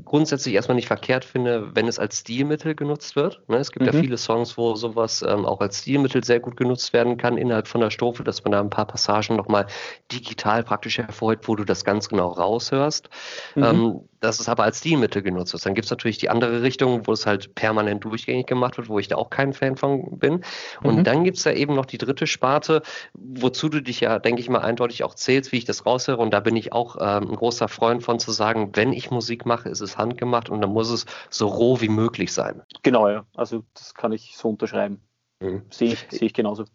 grundsätzlich 0.06 0.56
erstmal 0.56 0.76
nicht 0.76 0.88
verkehrt 0.88 1.26
finde, 1.26 1.76
wenn 1.76 1.88
es 1.88 2.00
als 2.00 2.20
Stilmittel 2.20 2.76
genutzt 2.76 3.16
wird. 3.16 3.42
Ne? 3.48 3.58
Es 3.58 3.72
gibt 3.72 3.86
mhm. 3.86 3.94
ja 3.94 4.00
viele 4.00 4.18
Songs, 4.18 4.58
wo 4.58 4.76
sowas 4.76 5.24
ähm, 5.28 5.46
auch 5.46 5.62
als 5.62 5.80
Stilmittel 5.80 6.24
sehr 6.24 6.40
gut 6.40 6.58
genutzt 6.58 6.94
werden 6.94 7.18
kann 7.18 7.38
innerhalb 7.38 7.68
von 7.68 7.82
der 7.82 7.90
Strophe, 7.90 8.24
dass 8.24 8.44
man 8.44 8.52
da 8.52 8.60
ein 8.60 8.70
paar 8.70 8.88
Passagen 8.88 9.36
nochmal 9.36 9.68
digital 10.12 10.64
praktisch 10.64 10.98
hervorhebt, 10.98 11.48
wo 11.48 11.56
du 11.56 11.64
das 11.64 11.86
ganz 11.86 12.10
genau 12.10 12.30
raushörst. 12.30 13.10
Mhm. 13.56 13.64
Ähm, 13.64 14.02
dass 14.24 14.40
es 14.40 14.48
aber 14.48 14.64
als 14.64 14.80
Stilmittel 14.80 15.22
genutzt 15.22 15.52
wird. 15.52 15.66
Dann 15.66 15.74
gibt 15.74 15.86
es 15.86 15.92
natürlich 15.92 16.18
die 16.18 16.30
andere 16.30 16.62
Richtung, 16.62 17.06
wo 17.06 17.12
es 17.12 17.26
halt 17.26 17.56
permanent 17.56 18.06
durchgängig 18.06 18.48
gemacht 18.48 18.78
wird, 18.78 18.88
wo 18.88 18.98
ich 18.98 19.10
da 19.10 19.18
auch 19.18 19.30
kein 19.30 19.52
Fan 19.52 19.76
von 19.76 20.18
bin. 20.18 20.46
Und 20.82 21.00
mhm. 21.00 21.04
dann 21.04 21.24
gibt 21.26 21.38
es 21.38 21.44
da 21.44 21.52
eben 21.52 21.76
noch 21.76 21.86
die 21.86 21.98
dritte 21.98 22.26
Sparte, 22.26 22.84
wozu 23.14 23.68
du 23.68 23.82
dich 23.82 24.00
ja, 24.00 24.20
denke 24.20 24.40
ich 24.40 24.50
mal, 24.50 24.62
eindeutig 24.62 25.04
auch 25.04 25.14
zählst, 25.14 25.52
wie 25.52 25.58
ich 25.58 25.66
das 25.66 25.86
raushöre. 25.86 26.18
Und 26.18 26.34
da 26.34 26.40
bin 26.40 26.56
ich 26.56 26.72
auch 26.72 26.96
ähm, 27.02 27.32
ein 27.32 27.36
großer 27.36 27.68
Freund 27.68 28.02
von 28.02 28.18
zu 28.18 28.32
sagen, 28.32 28.70
wenn 28.74 28.94
ich 28.94 29.12
Musik 29.12 29.46
mache, 29.46 29.68
ist 29.68 29.82
es 29.84 29.98
handgemacht 29.98 30.50
und 30.50 30.62
dann 30.62 30.72
muss 30.72 30.90
es 30.90 31.06
so 31.30 31.48
roh 31.48 31.82
wie 31.82 31.90
möglich 31.90 32.34
sein. 32.34 32.62
Genau, 32.82 33.08
ja. 33.10 33.26
Also 33.36 33.64
das 33.74 33.94
kann 33.94 34.12
ich 34.12 34.36
so 34.38 34.50
unterschreiben. 34.50 35.02
Mhm. 35.40 35.64
Sehe 35.70 35.94
ich, 35.94 36.06
seh 36.10 36.26
ich 36.26 36.34
genauso. 36.34 36.66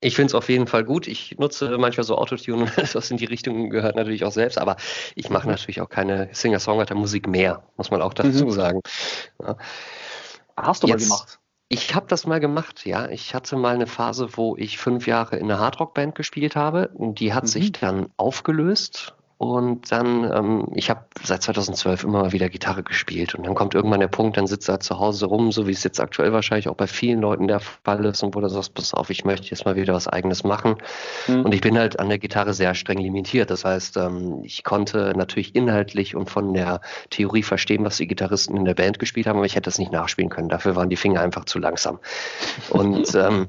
Ich 0.00 0.16
finde 0.16 0.28
es 0.28 0.34
auf 0.34 0.48
jeden 0.50 0.66
Fall 0.66 0.84
gut. 0.84 1.06
Ich 1.06 1.38
nutze 1.38 1.78
manchmal 1.78 2.04
so 2.04 2.18
Autotune 2.18 2.64
und 2.64 2.78
das, 2.78 2.94
was 2.94 3.10
in 3.10 3.16
die 3.16 3.24
Richtung 3.24 3.70
gehört, 3.70 3.96
natürlich 3.96 4.24
auch 4.24 4.32
selbst, 4.32 4.58
aber 4.58 4.76
ich 5.14 5.30
mache 5.30 5.48
natürlich 5.48 5.80
auch 5.80 5.88
keine 5.88 6.28
Singer-Songwriter-Musik 6.32 7.26
mehr, 7.26 7.62
muss 7.76 7.90
man 7.90 8.02
auch 8.02 8.12
dazu 8.12 8.44
mhm. 8.44 8.50
sagen. 8.50 8.80
Ja. 9.42 9.56
Hast 10.56 10.82
du 10.82 10.88
Jetzt, 10.88 11.08
mal 11.08 11.16
gemacht? 11.16 11.38
Ich 11.68 11.94
habe 11.94 12.06
das 12.06 12.26
mal 12.26 12.38
gemacht, 12.38 12.84
ja. 12.84 13.08
Ich 13.08 13.34
hatte 13.34 13.56
mal 13.56 13.74
eine 13.74 13.86
Phase, 13.86 14.36
wo 14.36 14.56
ich 14.56 14.78
fünf 14.78 15.06
Jahre 15.06 15.36
in 15.36 15.50
einer 15.50 15.58
Hardrock-Band 15.58 16.14
gespielt 16.14 16.54
habe. 16.54 16.88
Und 16.94 17.18
die 17.18 17.32
hat 17.32 17.44
mhm. 17.44 17.48
sich 17.48 17.72
dann 17.72 18.08
aufgelöst 18.16 19.14
Und 19.44 19.92
dann, 19.92 20.24
ähm, 20.32 20.68
ich 20.74 20.88
habe 20.88 21.04
seit 21.22 21.42
2012 21.42 22.04
immer 22.04 22.22
mal 22.22 22.32
wieder 22.32 22.48
Gitarre 22.48 22.82
gespielt. 22.82 23.34
Und 23.34 23.44
dann 23.44 23.54
kommt 23.54 23.74
irgendwann 23.74 24.00
der 24.00 24.08
Punkt, 24.08 24.38
dann 24.38 24.46
sitzt 24.46 24.70
er 24.70 24.80
zu 24.80 24.98
Hause 24.98 25.26
rum, 25.26 25.52
so 25.52 25.66
wie 25.66 25.72
es 25.72 25.84
jetzt 25.84 26.00
aktuell 26.00 26.32
wahrscheinlich 26.32 26.68
auch 26.68 26.76
bei 26.76 26.86
vielen 26.86 27.20
Leuten 27.20 27.46
der 27.46 27.60
Fall 27.60 28.06
ist. 28.06 28.22
Und 28.22 28.34
wo 28.34 28.40
du 28.40 28.48
sagst, 28.48 28.72
pass 28.72 28.94
auf, 28.94 29.10
ich 29.10 29.26
möchte 29.26 29.50
jetzt 29.50 29.66
mal 29.66 29.76
wieder 29.76 29.92
was 29.92 30.08
Eigenes 30.08 30.44
machen. 30.44 30.76
Mhm. 31.28 31.44
Und 31.44 31.52
ich 31.52 31.60
bin 31.60 31.78
halt 31.78 32.00
an 32.00 32.08
der 32.08 32.18
Gitarre 32.18 32.54
sehr 32.54 32.74
streng 32.74 32.96
limitiert. 32.96 33.50
Das 33.50 33.66
heißt, 33.66 33.98
ähm, 33.98 34.40
ich 34.44 34.64
konnte 34.64 35.12
natürlich 35.14 35.54
inhaltlich 35.54 36.16
und 36.16 36.30
von 36.30 36.54
der 36.54 36.80
Theorie 37.10 37.42
verstehen, 37.42 37.84
was 37.84 37.98
die 37.98 38.06
Gitarristen 38.06 38.56
in 38.56 38.64
der 38.64 38.74
Band 38.74 38.98
gespielt 38.98 39.26
haben, 39.26 39.36
aber 39.36 39.46
ich 39.46 39.56
hätte 39.56 39.68
das 39.68 39.78
nicht 39.78 39.92
nachspielen 39.92 40.30
können. 40.30 40.48
Dafür 40.48 40.74
waren 40.74 40.88
die 40.88 40.96
Finger 40.96 41.20
einfach 41.20 41.44
zu 41.44 41.58
langsam. 41.58 41.98
Und 42.70 43.14
ähm, 43.14 43.48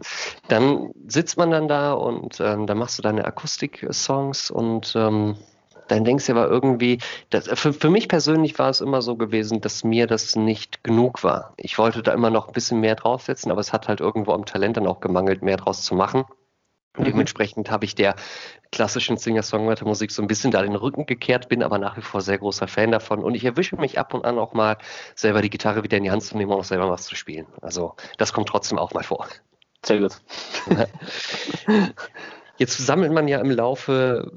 dann 0.50 0.92
sitzt 1.08 1.38
man 1.38 1.52
dann 1.52 1.70
da 1.70 1.94
und 1.94 2.42
ähm, 2.42 2.68
dann 2.68 2.78
machst 2.78 2.98
du 2.98 3.02
deine 3.02 3.24
Akustik-Songs 3.24 4.52
und 4.52 4.94
ähm, 4.98 5.38
dann 5.88 6.04
denkst 6.04 6.26
du 6.26 6.32
aber 6.34 6.48
irgendwie, 6.48 7.00
das, 7.30 7.48
für, 7.48 7.74
für 7.74 7.90
mich 7.90 8.08
persönlich 8.08 8.58
war 8.58 8.70
es 8.70 8.82
immer 8.82 9.02
so 9.02 9.16
gewesen, 9.16 9.62
dass 9.62 9.84
mir 9.84 10.08
das 10.08 10.36
nicht 10.36 10.84
genug 10.84 11.24
war. 11.24 11.54
Ich 11.58 11.78
wollte 11.78 12.02
da 12.04 12.14
immer 12.14 12.30
noch 12.30 12.48
ein 12.48 12.54
bisschen 12.54 12.80
mehr 12.80 12.96
draufsetzen, 12.96 13.52
aber 13.52 13.62
es 13.62 13.74
hat 13.74 13.88
halt 13.88 14.00
irgendwo 14.00 14.34
am 14.34 14.46
Talent 14.46 14.78
dann 14.78 14.88
auch 14.88 15.00
gemangelt, 15.00 15.42
mehr 15.42 15.58
draus 15.58 15.84
zu 15.84 15.96
machen. 15.96 16.26
Mhm. 16.98 17.06
Dementsprechend 17.06 17.70
habe 17.72 17.86
ich 17.86 17.96
der 17.96 18.16
klassischen 18.72 19.18
Singer-Songwriter-Musik 19.18 20.12
so 20.12 20.22
ein 20.22 20.28
bisschen 20.28 20.52
da 20.52 20.62
den 20.62 20.76
Rücken 20.76 21.06
gekehrt, 21.06 21.50
bin 21.50 21.64
aber 21.64 21.78
nach 21.78 21.98
wie 21.98 22.02
vor 22.02 22.22
sehr 22.22 22.38
großer 22.38 22.68
Fan 22.68 22.92
davon 22.92 23.24
und 23.24 23.36
ich 23.36 23.46
erwische 23.46 23.76
mich 23.78 24.00
ab 24.00 24.14
und 24.14 24.26
an 24.26 24.38
auch 24.38 24.54
mal 24.54 24.78
selber 25.16 25.42
die 25.42 25.50
Gitarre 25.50 25.84
wieder 25.84 25.98
in 25.98 26.04
die 26.04 26.12
Hand 26.12 26.24
zu 26.24 26.38
nehmen 26.38 26.52
und 26.52 26.60
auch 26.60 26.66
selber 26.66 26.90
was 26.90 27.06
zu 27.06 27.16
spielen. 27.16 27.48
Also 27.62 27.96
das 28.18 28.34
kommt 28.34 28.50
trotzdem 28.50 28.78
auch 28.78 28.94
mal 28.94 29.04
vor. 29.04 29.28
Sehr 29.86 30.00
gut. 30.00 30.18
Jetzt 32.58 32.78
sammelt 32.78 33.12
man 33.12 33.28
ja 33.28 33.40
im 33.40 33.52
Laufe 33.52 34.32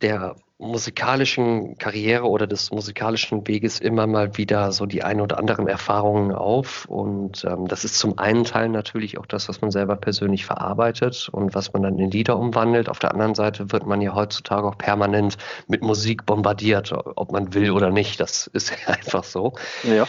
der 0.00 0.36
musikalischen 0.58 1.78
Karriere 1.78 2.28
oder 2.28 2.48
des 2.48 2.72
musikalischen 2.72 3.46
Weges 3.46 3.78
immer 3.78 4.08
mal 4.08 4.36
wieder 4.36 4.72
so 4.72 4.86
die 4.86 5.04
ein 5.04 5.20
oder 5.20 5.38
anderen 5.38 5.68
Erfahrungen 5.68 6.32
auf. 6.32 6.84
Und 6.86 7.44
ähm, 7.44 7.68
das 7.68 7.84
ist 7.84 7.98
zum 7.98 8.18
einen 8.18 8.42
Teil 8.42 8.68
natürlich 8.68 9.18
auch 9.18 9.26
das, 9.26 9.48
was 9.48 9.60
man 9.60 9.70
selber 9.70 9.94
persönlich 9.94 10.44
verarbeitet 10.44 11.28
und 11.30 11.54
was 11.54 11.72
man 11.72 11.82
dann 11.82 11.98
in 11.98 12.10
Lieder 12.10 12.36
umwandelt. 12.36 12.88
Auf 12.88 12.98
der 12.98 13.12
anderen 13.12 13.36
Seite 13.36 13.70
wird 13.70 13.86
man 13.86 14.00
ja 14.00 14.14
heutzutage 14.14 14.66
auch 14.66 14.76
permanent 14.76 15.38
mit 15.68 15.82
Musik 15.82 16.26
bombardiert, 16.26 16.92
ob 16.92 17.30
man 17.30 17.54
will 17.54 17.70
oder 17.70 17.90
nicht. 17.90 18.18
Das 18.18 18.48
ist 18.48 18.72
einfach 18.86 19.22
so. 19.22 19.52
Ja. 19.84 20.06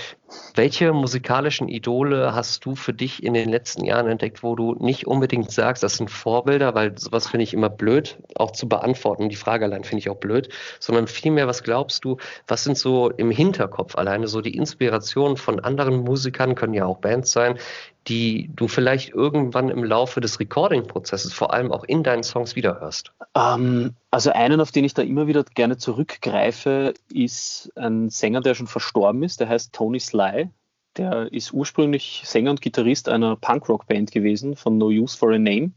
Welche 0.55 0.93
musikalischen 0.93 1.67
Idole 1.67 2.33
hast 2.33 2.65
du 2.65 2.75
für 2.75 2.93
dich 2.93 3.23
in 3.23 3.33
den 3.33 3.49
letzten 3.49 3.85
Jahren 3.85 4.07
entdeckt, 4.07 4.43
wo 4.43 4.55
du 4.55 4.75
nicht 4.79 5.07
unbedingt 5.07 5.51
sagst, 5.51 5.83
das 5.83 5.97
sind 5.97 6.11
Vorbilder, 6.11 6.75
weil 6.75 6.97
sowas 6.97 7.27
finde 7.27 7.43
ich 7.43 7.53
immer 7.53 7.69
blöd, 7.69 8.17
auch 8.35 8.51
zu 8.51 8.67
beantworten. 8.67 9.29
Die 9.29 9.35
Frage 9.35 9.65
allein 9.65 9.83
finde 9.83 9.99
ich 9.99 10.09
auch 10.09 10.17
blöd, 10.17 10.49
sondern 10.79 11.07
vielmehr, 11.07 11.47
was 11.47 11.63
glaubst 11.63 12.03
du, 12.05 12.17
was 12.47 12.63
sind 12.63 12.77
so 12.77 13.09
im 13.09 13.31
Hinterkopf 13.31 13.95
alleine 13.95 14.27
so 14.27 14.41
die 14.41 14.55
Inspirationen 14.55 15.37
von 15.37 15.59
anderen 15.59 16.03
Musikern, 16.03 16.55
können 16.55 16.73
ja 16.73 16.85
auch 16.85 16.97
Bands 16.97 17.31
sein, 17.31 17.57
die 18.07 18.49
du 18.55 18.67
vielleicht 18.67 19.13
irgendwann 19.13 19.69
im 19.69 19.83
Laufe 19.83 20.19
des 20.19 20.39
Recording-Prozesses, 20.39 21.33
vor 21.33 21.53
allem 21.53 21.71
auch 21.71 21.83
in 21.83 22.03
deinen 22.03 22.23
Songs 22.23 22.55
wiederhörst? 22.55 23.11
Ähm, 23.35 23.95
also 24.11 24.31
einen, 24.31 24.61
auf 24.61 24.71
den 24.71 24.85
ich 24.85 24.93
da 24.93 25.01
immer 25.01 25.27
wieder 25.27 25.43
gerne 25.43 25.77
zurückgreife, 25.77 26.93
ist 27.11 27.71
ein 27.75 28.09
Sänger, 28.09 28.41
der 28.41 28.55
schon 28.55 28.67
verstorben 28.67 29.23
ist, 29.23 29.39
der 29.39 29.49
heißt 29.49 29.73
Tony 29.73 29.99
Sly. 29.99 30.49
Der 30.97 31.31
ist 31.31 31.53
ursprünglich 31.53 32.23
Sänger 32.25 32.51
und 32.51 32.61
Gitarrist 32.61 33.09
einer 33.09 33.35
Punkrock-Band 33.35 34.11
gewesen 34.11 34.55
von 34.55 34.77
No 34.77 34.87
Use 34.87 35.17
for 35.17 35.31
a 35.31 35.37
Name. 35.37 35.71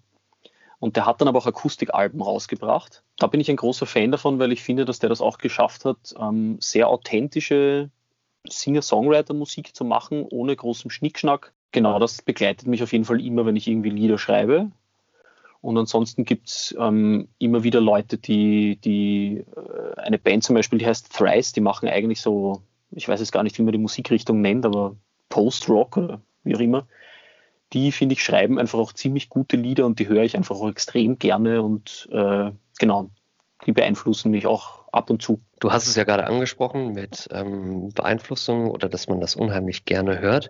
Und 0.79 0.97
der 0.97 1.07
hat 1.07 1.21
dann 1.21 1.29
aber 1.29 1.39
auch 1.39 1.47
Akustikalben 1.47 2.21
rausgebracht. 2.23 3.05
Da 3.19 3.29
bin 3.29 3.41
ich 3.41 3.51
ein 3.51 3.57
großer 3.57 3.87
Fan 3.87 4.11
davon, 4.11 4.39
weil 4.39 4.51
ich 4.51 4.63
finde, 4.63 4.85
dass 4.85 4.99
der 4.99 5.11
das 5.11 5.21
auch 5.21 5.39
geschafft 5.39 5.85
hat, 5.85 6.15
ähm, 6.19 6.57
sehr 6.61 6.89
authentische 6.89 7.91
Singer-Songwriter-Musik 8.49 9.77
zu 9.77 9.85
machen, 9.85 10.27
ohne 10.29 10.57
großem 10.57 10.91
Schnickschnack 10.91 11.53
genau, 11.73 11.99
das 11.99 12.23
begleitet 12.23 12.69
mich 12.69 12.83
auf 12.83 12.93
jeden 12.93 13.05
Fall 13.05 13.21
immer, 13.21 13.45
wenn 13.45 13.57
ich 13.57 13.67
irgendwie 13.67 13.91
Lieder 13.91 14.19
schreibe. 14.19 14.71
Und 15.63 15.79
ansonsten 15.79 16.25
gibt 16.25 16.49
es 16.49 16.75
ähm, 16.79 17.29
immer 17.39 17.63
wieder 17.63 17.81
Leute, 17.81 18.19
die, 18.19 18.77
die 18.85 19.45
äh, 19.57 20.01
eine 20.01 20.19
Band 20.19 20.43
zum 20.43 20.57
Beispiel, 20.57 20.81
die 20.81 20.87
heißt 20.87 21.17
Thrice, 21.17 21.53
die 21.53 21.61
machen 21.61 21.89
eigentlich 21.89 22.21
so, 22.21 22.63
ich 22.91 23.09
weiß 23.09 23.21
jetzt 23.21 23.31
gar 23.31 23.45
nicht, 23.45 23.57
wie 23.59 23.63
man 23.63 23.73
die 23.73 23.79
Musikrichtung 23.79 24.41
nennt, 24.41 24.67
aber 24.67 24.97
Post-Rock 25.29 25.97
oder 25.97 26.21
wie 26.43 26.57
auch 26.57 26.61
immer. 26.61 26.89
Die, 27.73 27.93
finde 27.93 28.15
ich, 28.15 28.25
schreiben 28.25 28.59
einfach 28.59 28.81
auch 28.81 28.93
ziemlich 28.93 29.29
gute 29.29 29.57
Lieder 29.57 29.87
und 29.87 30.01
die 30.01 30.09
höre 30.09 30.25
ich 30.25 30.37
einfach 30.37 30.57
auch 30.57 30.69
extrem 30.69 31.19
gerne 31.21 31.63
und 31.63 32.09
äh, 32.11 32.51
genau, 32.81 33.11
die 33.65 33.73
beeinflussen 33.73 34.33
mich 34.33 34.49
auch 34.49 34.82
ab 34.93 35.11
und 35.11 35.23
zu. 35.23 35.41
Du 35.59 35.73
hast 35.73 35.87
es 35.87 35.95
ja 35.95 36.05
gerade 36.05 36.27
angesprochen 36.27 36.93
mit 36.93 37.29
ähm, 37.33 37.91
Beeinflussung 37.95 38.69
oder 38.69 38.89
dass 38.89 39.09
man 39.09 39.21
das 39.21 39.37
unheimlich 39.37 39.85
gerne 39.85 40.19
hört. 40.19 40.49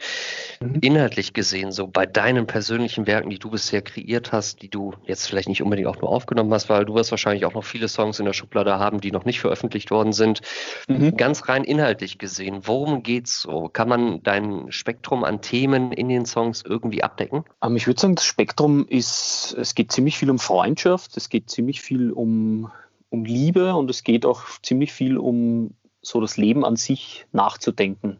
Mhm. 0.61 0.79
Inhaltlich 0.81 1.35
gesehen, 1.35 1.71
so 1.71 1.87
bei 1.87 2.07
deinen 2.07 2.47
persönlichen 2.47 3.07
Werken, 3.07 3.31
die 3.31 3.39
du 3.39 3.51
bisher 3.51 3.83
kreiert 3.83 4.33
hast, 4.33 4.63
die 4.63 4.71
du 4.71 4.95
jetzt 5.05 5.29
vielleicht 5.29 5.49
nicht 5.49 5.63
unbedingt 5.63 5.89
auch 5.89 6.01
nur 6.01 6.11
aufgenommen 6.11 6.53
hast, 6.53 6.71
weil 6.71 6.87
du 6.87 6.95
wirst 6.95 7.11
wahrscheinlich 7.11 7.45
auch 7.45 7.53
noch 7.53 7.65
viele 7.65 7.89
Songs 7.89 8.19
in 8.19 8.25
der 8.25 8.33
Schublade 8.33 8.79
haben, 8.79 9.01
die 9.01 9.13
noch 9.13 9.27
nicht 9.27 9.41
veröffentlicht 9.41 9.91
worden 9.91 10.15
sind. 10.15 10.41
Mhm. 10.89 11.17
Ganz 11.17 11.47
rein 11.49 11.65
inhaltlich 11.65 12.19
gesehen, 12.19 12.61
worum 12.63 13.03
geht's 13.03 13.43
so? 13.43 13.69
Kann 13.69 13.89
man 13.89 14.23
dein 14.23 14.73
Spektrum 14.73 15.25
an 15.25 15.43
Themen 15.43 15.93
in 15.93 16.09
den 16.09 16.25
Songs 16.25 16.65
irgendwie 16.67 17.03
abdecken? 17.03 17.45
Ähm, 17.63 17.77
ich 17.77 17.87
würde 17.87 18.01
sagen, 18.01 18.15
das 18.15 18.25
Spektrum 18.25 18.87
ist, 18.89 19.55
es 19.59 19.75
geht 19.75 19.93
ziemlich 19.93 20.17
viel 20.17 20.31
um 20.31 20.39
Freundschaft, 20.39 21.17
es 21.19 21.29
geht 21.29 21.51
ziemlich 21.51 21.83
viel 21.83 22.13
um 22.13 22.71
um 23.13 23.27
Liebe 23.27 23.75
und 23.75 23.91
es 23.91 24.05
geht 24.05 24.25
auch 24.25 24.43
ziemlich 24.63 24.93
viel 24.93 25.19
um 25.19 25.75
so 26.01 26.21
das 26.21 26.39
Leben 26.39 26.65
an 26.65 26.77
sich 26.77 27.27
nachzudenken. 27.31 28.17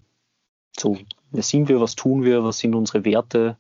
So, 0.79 0.99
wer 1.31 1.43
sind 1.43 1.69
wir, 1.69 1.81
was 1.81 1.97
tun 1.97 2.25
wir, 2.25 2.45
was 2.45 2.59
sind 2.59 2.75
unsere 2.75 3.05
Werte 3.07 3.57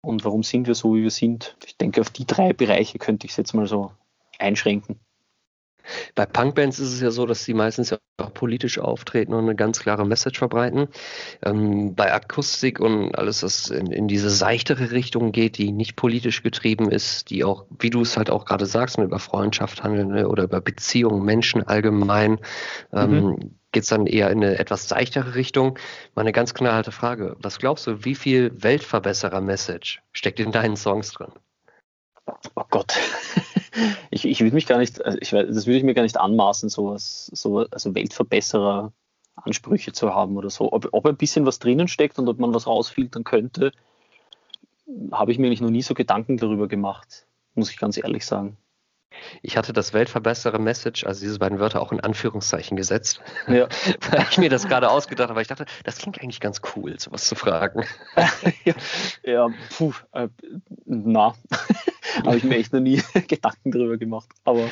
und 0.00 0.24
warum 0.24 0.42
sind 0.42 0.66
wir 0.66 0.74
so, 0.74 0.94
wie 0.94 1.02
wir 1.02 1.10
sind. 1.10 1.56
Ich 1.66 1.76
denke, 1.76 2.00
auf 2.00 2.08
die 2.08 2.26
drei 2.26 2.54
Bereiche 2.54 2.98
könnte 2.98 3.26
ich 3.26 3.32
es 3.32 3.36
jetzt 3.36 3.52
mal 3.52 3.66
so 3.66 3.92
einschränken. 4.38 4.98
Bei 6.14 6.26
Punkbands 6.26 6.78
ist 6.78 6.92
es 6.92 7.00
ja 7.00 7.10
so, 7.10 7.26
dass 7.26 7.44
sie 7.44 7.54
meistens 7.54 7.90
ja 7.90 7.98
auch 8.18 8.32
politisch 8.32 8.78
auftreten 8.78 9.34
und 9.34 9.44
eine 9.44 9.54
ganz 9.54 9.80
klare 9.80 10.06
Message 10.06 10.38
verbreiten. 10.38 10.88
Ähm, 11.44 11.94
bei 11.94 12.12
Akustik 12.12 12.80
und 12.80 13.16
alles, 13.16 13.42
was 13.42 13.70
in, 13.70 13.86
in, 13.92 14.08
diese 14.08 14.30
seichtere 14.30 14.90
Richtung 14.90 15.32
geht, 15.32 15.58
die 15.58 15.72
nicht 15.72 15.96
politisch 15.96 16.42
getrieben 16.42 16.90
ist, 16.90 17.30
die 17.30 17.44
auch, 17.44 17.66
wie 17.78 17.90
du 17.90 18.02
es 18.02 18.16
halt 18.16 18.30
auch 18.30 18.44
gerade 18.44 18.66
sagst, 18.66 18.98
über 18.98 19.18
Freundschaft 19.18 19.82
handeln 19.82 20.08
ne, 20.08 20.28
oder 20.28 20.44
über 20.44 20.60
Beziehungen, 20.60 21.24
Menschen 21.24 21.66
allgemein, 21.66 22.38
ähm, 22.92 23.10
mhm. 23.10 23.36
geht 23.72 23.84
es 23.84 23.88
dann 23.88 24.06
eher 24.06 24.30
in 24.30 24.44
eine 24.44 24.58
etwas 24.58 24.88
seichtere 24.88 25.34
Richtung. 25.34 25.78
Meine 26.14 26.32
ganz 26.32 26.54
knallharte 26.54 26.92
Frage, 26.92 27.36
was 27.40 27.58
glaubst 27.58 27.86
du, 27.86 28.04
wie 28.04 28.14
viel 28.14 28.52
Weltverbesserer-Message 28.62 30.02
steckt 30.12 30.40
in 30.40 30.52
deinen 30.52 30.76
Songs 30.76 31.12
drin? 31.12 31.32
Oh 32.54 32.64
Gott. 32.70 32.94
Ich, 34.10 34.24
ich 34.24 34.40
würde 34.40 34.54
mich 34.54 34.66
gar 34.66 34.78
nicht, 34.78 35.04
also 35.04 35.18
ich, 35.20 35.30
das 35.30 35.66
würde 35.66 35.76
ich 35.76 35.84
mir 35.84 35.94
gar 35.94 36.02
nicht 36.02 36.18
anmaßen, 36.18 36.68
sowas, 36.68 37.30
so, 37.32 37.66
also 37.70 37.94
Weltverbesserer 37.94 38.92
Ansprüche 39.36 39.92
zu 39.92 40.14
haben 40.14 40.36
oder 40.36 40.50
so. 40.50 40.72
Ob, 40.72 40.88
ob 40.92 41.06
ein 41.06 41.16
bisschen 41.16 41.46
was 41.46 41.58
drinnen 41.58 41.88
steckt 41.88 42.18
und 42.18 42.28
ob 42.28 42.38
man 42.38 42.54
was 42.54 42.66
rausfiltern 42.66 43.24
könnte, 43.24 43.72
habe 45.10 45.32
ich 45.32 45.38
mir 45.38 45.46
eigentlich 45.46 45.60
noch 45.60 45.70
nie 45.70 45.82
so 45.82 45.94
Gedanken 45.94 46.36
darüber 46.36 46.68
gemacht, 46.68 47.26
muss 47.54 47.70
ich 47.70 47.78
ganz 47.78 47.96
ehrlich 47.96 48.26
sagen. 48.26 48.56
Ich 49.42 49.56
hatte 49.56 49.72
das 49.72 49.92
Weltverbessere 49.92 50.58
Message, 50.58 51.04
also 51.04 51.20
diese 51.20 51.38
beiden 51.38 51.58
Wörter 51.58 51.80
auch 51.80 51.92
in 51.92 52.00
Anführungszeichen 52.00 52.76
gesetzt, 52.76 53.20
ja. 53.46 53.68
weil 54.10 54.26
ich 54.30 54.38
mir 54.38 54.50
das 54.50 54.66
gerade 54.66 54.90
ausgedacht 54.90 55.28
habe. 55.28 55.42
Ich 55.42 55.48
dachte, 55.48 55.66
das 55.84 55.98
klingt 55.98 56.20
eigentlich 56.20 56.40
ganz 56.40 56.60
cool, 56.74 56.98
sowas 56.98 57.24
zu 57.24 57.34
fragen. 57.34 57.84
ja, 58.64 58.74
ja 59.22 59.48
puh, 59.76 59.92
äh, 60.12 60.28
na, 60.84 61.34
habe 62.24 62.36
ich 62.36 62.44
mir 62.44 62.56
echt 62.56 62.72
noch 62.72 62.80
nie 62.80 63.02
Gedanken 63.28 63.70
darüber 63.70 63.96
gemacht. 63.96 64.28
Aber 64.44 64.68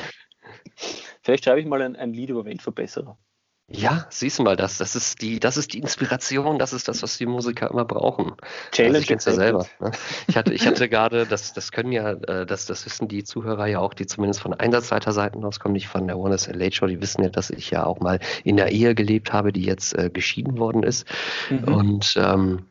vielleicht 1.21 1.45
schreibe 1.45 1.59
ich 1.59 1.65
mal 1.65 1.81
ein, 1.81 1.95
ein 1.95 2.13
Lied 2.13 2.29
über 2.29 2.45
Weltverbesserer. 2.45 3.17
Ja, 3.73 4.05
siehst 4.09 4.39
du 4.39 4.43
mal, 4.43 4.57
das, 4.57 4.79
das 4.79 4.95
ist 4.95 5.21
die, 5.21 5.39
das 5.39 5.55
ist 5.55 5.73
die 5.73 5.79
Inspiration, 5.79 6.59
das 6.59 6.73
ist 6.73 6.87
das, 6.87 7.03
was 7.03 7.17
die 7.17 7.25
Musiker 7.25 7.71
immer 7.71 7.85
brauchen. 7.85 8.33
Challenge. 8.71 8.95
Also 8.95 9.01
ich 9.01 9.07
kenn's 9.07 9.25
ja 9.25 9.31
selber. 9.31 9.65
Ne? 9.79 9.91
Ich 10.27 10.35
hatte, 10.35 10.53
ich 10.53 10.67
hatte 10.67 10.89
gerade, 10.89 11.25
das, 11.25 11.53
das 11.53 11.71
können 11.71 11.91
ja, 11.91 12.11
äh, 12.11 12.45
das, 12.45 12.65
das 12.65 12.85
wissen 12.85 13.07
die 13.07 13.23
Zuhörer 13.23 13.67
ja 13.67 13.79
auch, 13.79 13.93
die 13.93 14.05
zumindest 14.05 14.41
von 14.41 14.53
Einsatzleiterseiten 14.53 15.43
auskommen, 15.45 15.73
nicht 15.73 15.87
von 15.87 16.05
der 16.07 16.17
One 16.17 16.35
Late 16.35 16.75
Show, 16.75 16.87
die 16.87 17.01
wissen 17.01 17.23
ja, 17.23 17.29
dass 17.29 17.49
ich 17.49 17.71
ja 17.71 17.85
auch 17.85 18.01
mal 18.01 18.19
in 18.43 18.57
der 18.57 18.71
Ehe 18.71 18.93
gelebt 18.93 19.31
habe, 19.31 19.53
die 19.53 19.63
jetzt 19.63 19.97
äh, 19.97 20.09
geschieden 20.09 20.57
worden 20.57 20.83
ist. 20.83 21.07
Mhm. 21.49 21.73
Und 21.73 22.13
ähm, 22.17 22.65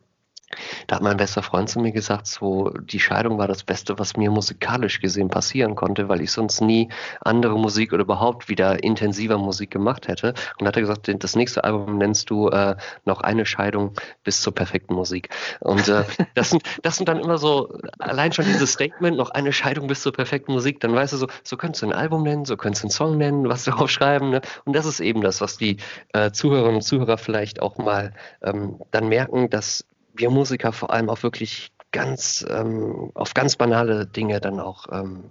Da 0.86 0.96
hat 0.96 1.02
mein 1.02 1.16
bester 1.16 1.42
Freund 1.42 1.68
zu 1.68 1.78
mir 1.78 1.92
gesagt, 1.92 2.26
so 2.26 2.70
die 2.70 2.98
Scheidung 2.98 3.38
war 3.38 3.46
das 3.46 3.62
Beste, 3.62 3.98
was 3.98 4.16
mir 4.16 4.30
musikalisch 4.30 5.00
gesehen 5.00 5.28
passieren 5.28 5.76
konnte, 5.76 6.08
weil 6.08 6.20
ich 6.20 6.32
sonst 6.32 6.60
nie 6.60 6.88
andere 7.20 7.56
Musik 7.56 7.92
oder 7.92 8.02
überhaupt 8.02 8.48
wieder 8.48 8.82
intensiver 8.82 9.38
Musik 9.38 9.70
gemacht 9.70 10.08
hätte. 10.08 10.34
Und 10.58 10.66
hat 10.66 10.76
er 10.76 10.82
gesagt, 10.82 11.10
das 11.22 11.36
nächste 11.36 11.62
Album 11.62 11.98
nennst 11.98 12.30
du 12.30 12.48
äh, 12.48 12.76
noch 13.04 13.20
eine 13.20 13.46
Scheidung 13.46 13.94
bis 14.24 14.42
zur 14.42 14.54
perfekten 14.54 14.94
Musik. 14.94 15.28
Und 15.60 15.88
äh, 15.88 16.04
das, 16.34 16.50
sind, 16.50 16.62
das 16.82 16.96
sind 16.96 17.08
dann 17.08 17.20
immer 17.20 17.38
so, 17.38 17.78
allein 17.98 18.32
schon 18.32 18.44
dieses 18.44 18.72
Statement, 18.72 19.16
noch 19.16 19.30
eine 19.30 19.52
Scheidung 19.52 19.86
bis 19.86 20.02
zur 20.02 20.12
perfekten 20.12 20.52
Musik, 20.52 20.80
dann 20.80 20.94
weißt 20.94 21.12
du 21.12 21.16
so, 21.16 21.26
so 21.44 21.56
könntest 21.56 21.82
du 21.82 21.86
ein 21.86 21.92
Album 21.92 22.24
nennen, 22.24 22.44
so 22.44 22.56
könntest 22.56 22.82
du 22.82 22.86
einen 22.86 22.92
Song 22.92 23.18
nennen, 23.18 23.48
was 23.48 23.64
darauf 23.64 23.90
schreiben. 23.90 24.30
Ne? 24.30 24.40
Und 24.64 24.74
das 24.74 24.86
ist 24.86 24.98
eben 24.98 25.20
das, 25.20 25.40
was 25.40 25.56
die 25.56 25.76
äh, 26.12 26.32
Zuhörerinnen 26.32 26.76
und 26.76 26.82
Zuhörer 26.82 27.18
vielleicht 27.18 27.62
auch 27.62 27.78
mal 27.78 28.12
ähm, 28.42 28.80
dann 28.90 29.08
merken, 29.08 29.48
dass 29.48 29.84
wir 30.14 30.30
Musiker 30.30 30.72
vor 30.72 30.90
allem 30.90 31.10
auch 31.10 31.22
wirklich 31.22 31.72
ganz 31.92 32.44
ähm, 32.48 33.10
auf 33.14 33.34
ganz 33.34 33.56
banale 33.56 34.06
Dinge 34.06 34.40
dann 34.40 34.60
auch 34.60 34.86
ähm, 34.92 35.30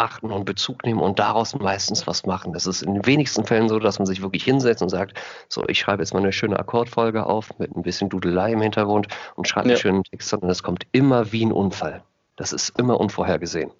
achten 0.00 0.32
und 0.32 0.44
Bezug 0.44 0.84
nehmen 0.84 1.00
und 1.00 1.18
daraus 1.18 1.54
meistens 1.54 2.06
was 2.06 2.24
machen. 2.24 2.54
Es 2.54 2.66
ist 2.66 2.82
in 2.82 2.94
den 2.94 3.06
wenigsten 3.06 3.44
Fällen 3.44 3.68
so, 3.68 3.78
dass 3.78 3.98
man 3.98 4.06
sich 4.06 4.22
wirklich 4.22 4.44
hinsetzt 4.44 4.82
und 4.82 4.88
sagt, 4.88 5.18
so, 5.48 5.62
ich 5.68 5.78
schreibe 5.78 6.02
jetzt 6.02 6.14
mal 6.14 6.20
eine 6.20 6.32
schöne 6.32 6.58
Akkordfolge 6.58 7.26
auf 7.26 7.58
mit 7.58 7.76
ein 7.76 7.82
bisschen 7.82 8.08
Dudelei 8.08 8.52
im 8.52 8.62
Hintergrund 8.62 9.08
und 9.36 9.46
schreibe 9.46 9.68
ja. 9.68 9.74
einen 9.74 9.80
schönen 9.80 10.04
Text, 10.04 10.30
sondern 10.30 10.50
es 10.50 10.62
kommt 10.62 10.86
immer 10.92 11.32
wie 11.32 11.44
ein 11.44 11.52
Unfall. 11.52 12.02
Das 12.36 12.52
ist 12.52 12.78
immer 12.78 12.98
unvorhergesehen. 12.98 13.70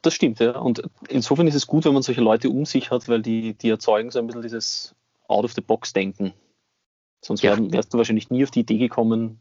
Das 0.00 0.14
stimmt, 0.14 0.40
ja. 0.40 0.58
Und 0.58 0.82
insofern 1.08 1.46
ist 1.46 1.54
es 1.54 1.66
gut, 1.66 1.84
wenn 1.84 1.92
man 1.92 2.02
solche 2.02 2.22
Leute 2.22 2.48
um 2.48 2.64
sich 2.64 2.90
hat, 2.90 3.08
weil 3.08 3.20
die, 3.20 3.52
die 3.52 3.68
erzeugen 3.68 4.10
so 4.10 4.18
ein 4.18 4.26
bisschen 4.26 4.42
dieses 4.42 4.94
Out-of-the-Box-Denken. 5.26 6.32
Sonst 7.20 7.42
ja. 7.42 7.56
wärst 7.58 7.92
du 7.92 7.98
wahrscheinlich 7.98 8.30
nie 8.30 8.44
auf 8.44 8.50
die 8.50 8.60
Idee 8.60 8.78
gekommen, 8.78 9.40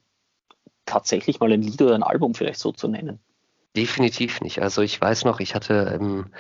tatsächlich 0.88 1.40
mal 1.40 1.52
ein 1.52 1.62
Lied 1.62 1.82
oder 1.82 1.94
ein 1.94 2.04
Album 2.04 2.34
vielleicht 2.34 2.60
so 2.60 2.72
zu 2.72 2.88
nennen. 2.88 3.20
Definitiv 3.76 4.42
nicht. 4.42 4.64
Also 4.64 4.82
ich 4.82 5.00
weiß 5.00 5.26
noch, 5.26 5.40
ich 5.40 5.54
hatte 5.54 6.00
im 6.00 6.32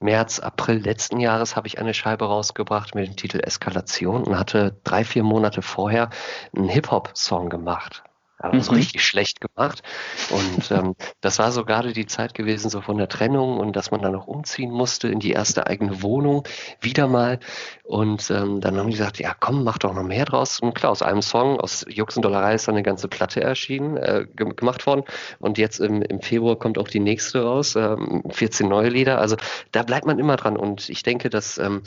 März, 0.00 0.40
April 0.40 0.78
letzten 0.78 1.20
Jahres 1.20 1.54
habe 1.54 1.66
ich 1.66 1.78
eine 1.78 1.92
Scheibe 1.92 2.24
rausgebracht 2.24 2.94
mit 2.94 3.06
dem 3.06 3.16
Titel 3.16 3.40
Eskalation 3.40 4.24
und 4.24 4.38
hatte 4.38 4.80
drei, 4.82 5.04
vier 5.04 5.22
Monate 5.22 5.60
vorher 5.60 6.08
einen 6.56 6.70
Hip-Hop-Song 6.70 7.50
gemacht. 7.50 8.02
Aber 8.38 8.60
so 8.60 8.72
mhm. 8.72 8.78
richtig 8.78 9.04
schlecht 9.04 9.40
gemacht. 9.40 9.82
Und 10.30 10.70
ähm, 10.70 10.94
das 11.20 11.38
war 11.38 11.52
so 11.52 11.64
gerade 11.64 11.92
die 11.92 12.06
Zeit 12.06 12.34
gewesen, 12.34 12.70
so 12.70 12.80
von 12.80 12.98
der 12.98 13.08
Trennung 13.08 13.58
und 13.58 13.74
dass 13.76 13.90
man 13.90 14.02
dann 14.02 14.12
noch 14.12 14.26
umziehen 14.26 14.70
musste 14.70 15.08
in 15.08 15.20
die 15.20 15.32
erste 15.32 15.66
eigene 15.66 16.02
Wohnung, 16.02 16.44
wieder 16.80 17.08
mal. 17.08 17.40
Und 17.82 18.30
ähm, 18.30 18.60
dann 18.60 18.76
haben 18.76 18.88
die 18.88 18.96
gesagt, 18.96 19.18
ja 19.18 19.34
komm, 19.38 19.64
mach 19.64 19.78
doch 19.78 19.94
noch 19.94 20.02
mehr 20.02 20.24
draus. 20.24 20.60
Und 20.60 20.74
klar, 20.74 20.92
aus 20.92 21.02
einem 21.02 21.22
Song, 21.22 21.58
aus 21.60 21.84
Jux 21.88 22.16
und 22.16 22.24
Dollerei 22.24 22.54
ist 22.54 22.68
dann 22.68 22.74
eine 22.74 22.82
ganze 22.82 23.08
Platte 23.08 23.40
erschienen, 23.40 23.96
äh, 23.96 24.26
gemacht 24.34 24.86
worden. 24.86 25.04
Und 25.38 25.58
jetzt 25.58 25.80
im, 25.80 26.02
im 26.02 26.20
Februar 26.20 26.56
kommt 26.56 26.78
auch 26.78 26.88
die 26.88 27.00
nächste 27.00 27.42
raus, 27.42 27.76
ähm, 27.76 28.22
14 28.28 28.68
neue 28.68 28.88
Lieder. 28.88 29.18
Also 29.18 29.36
da 29.72 29.82
bleibt 29.82 30.06
man 30.06 30.18
immer 30.18 30.36
dran. 30.36 30.56
Und 30.56 30.88
ich 30.88 31.02
denke, 31.02 31.30
dass 31.30 31.58
ähm, 31.58 31.82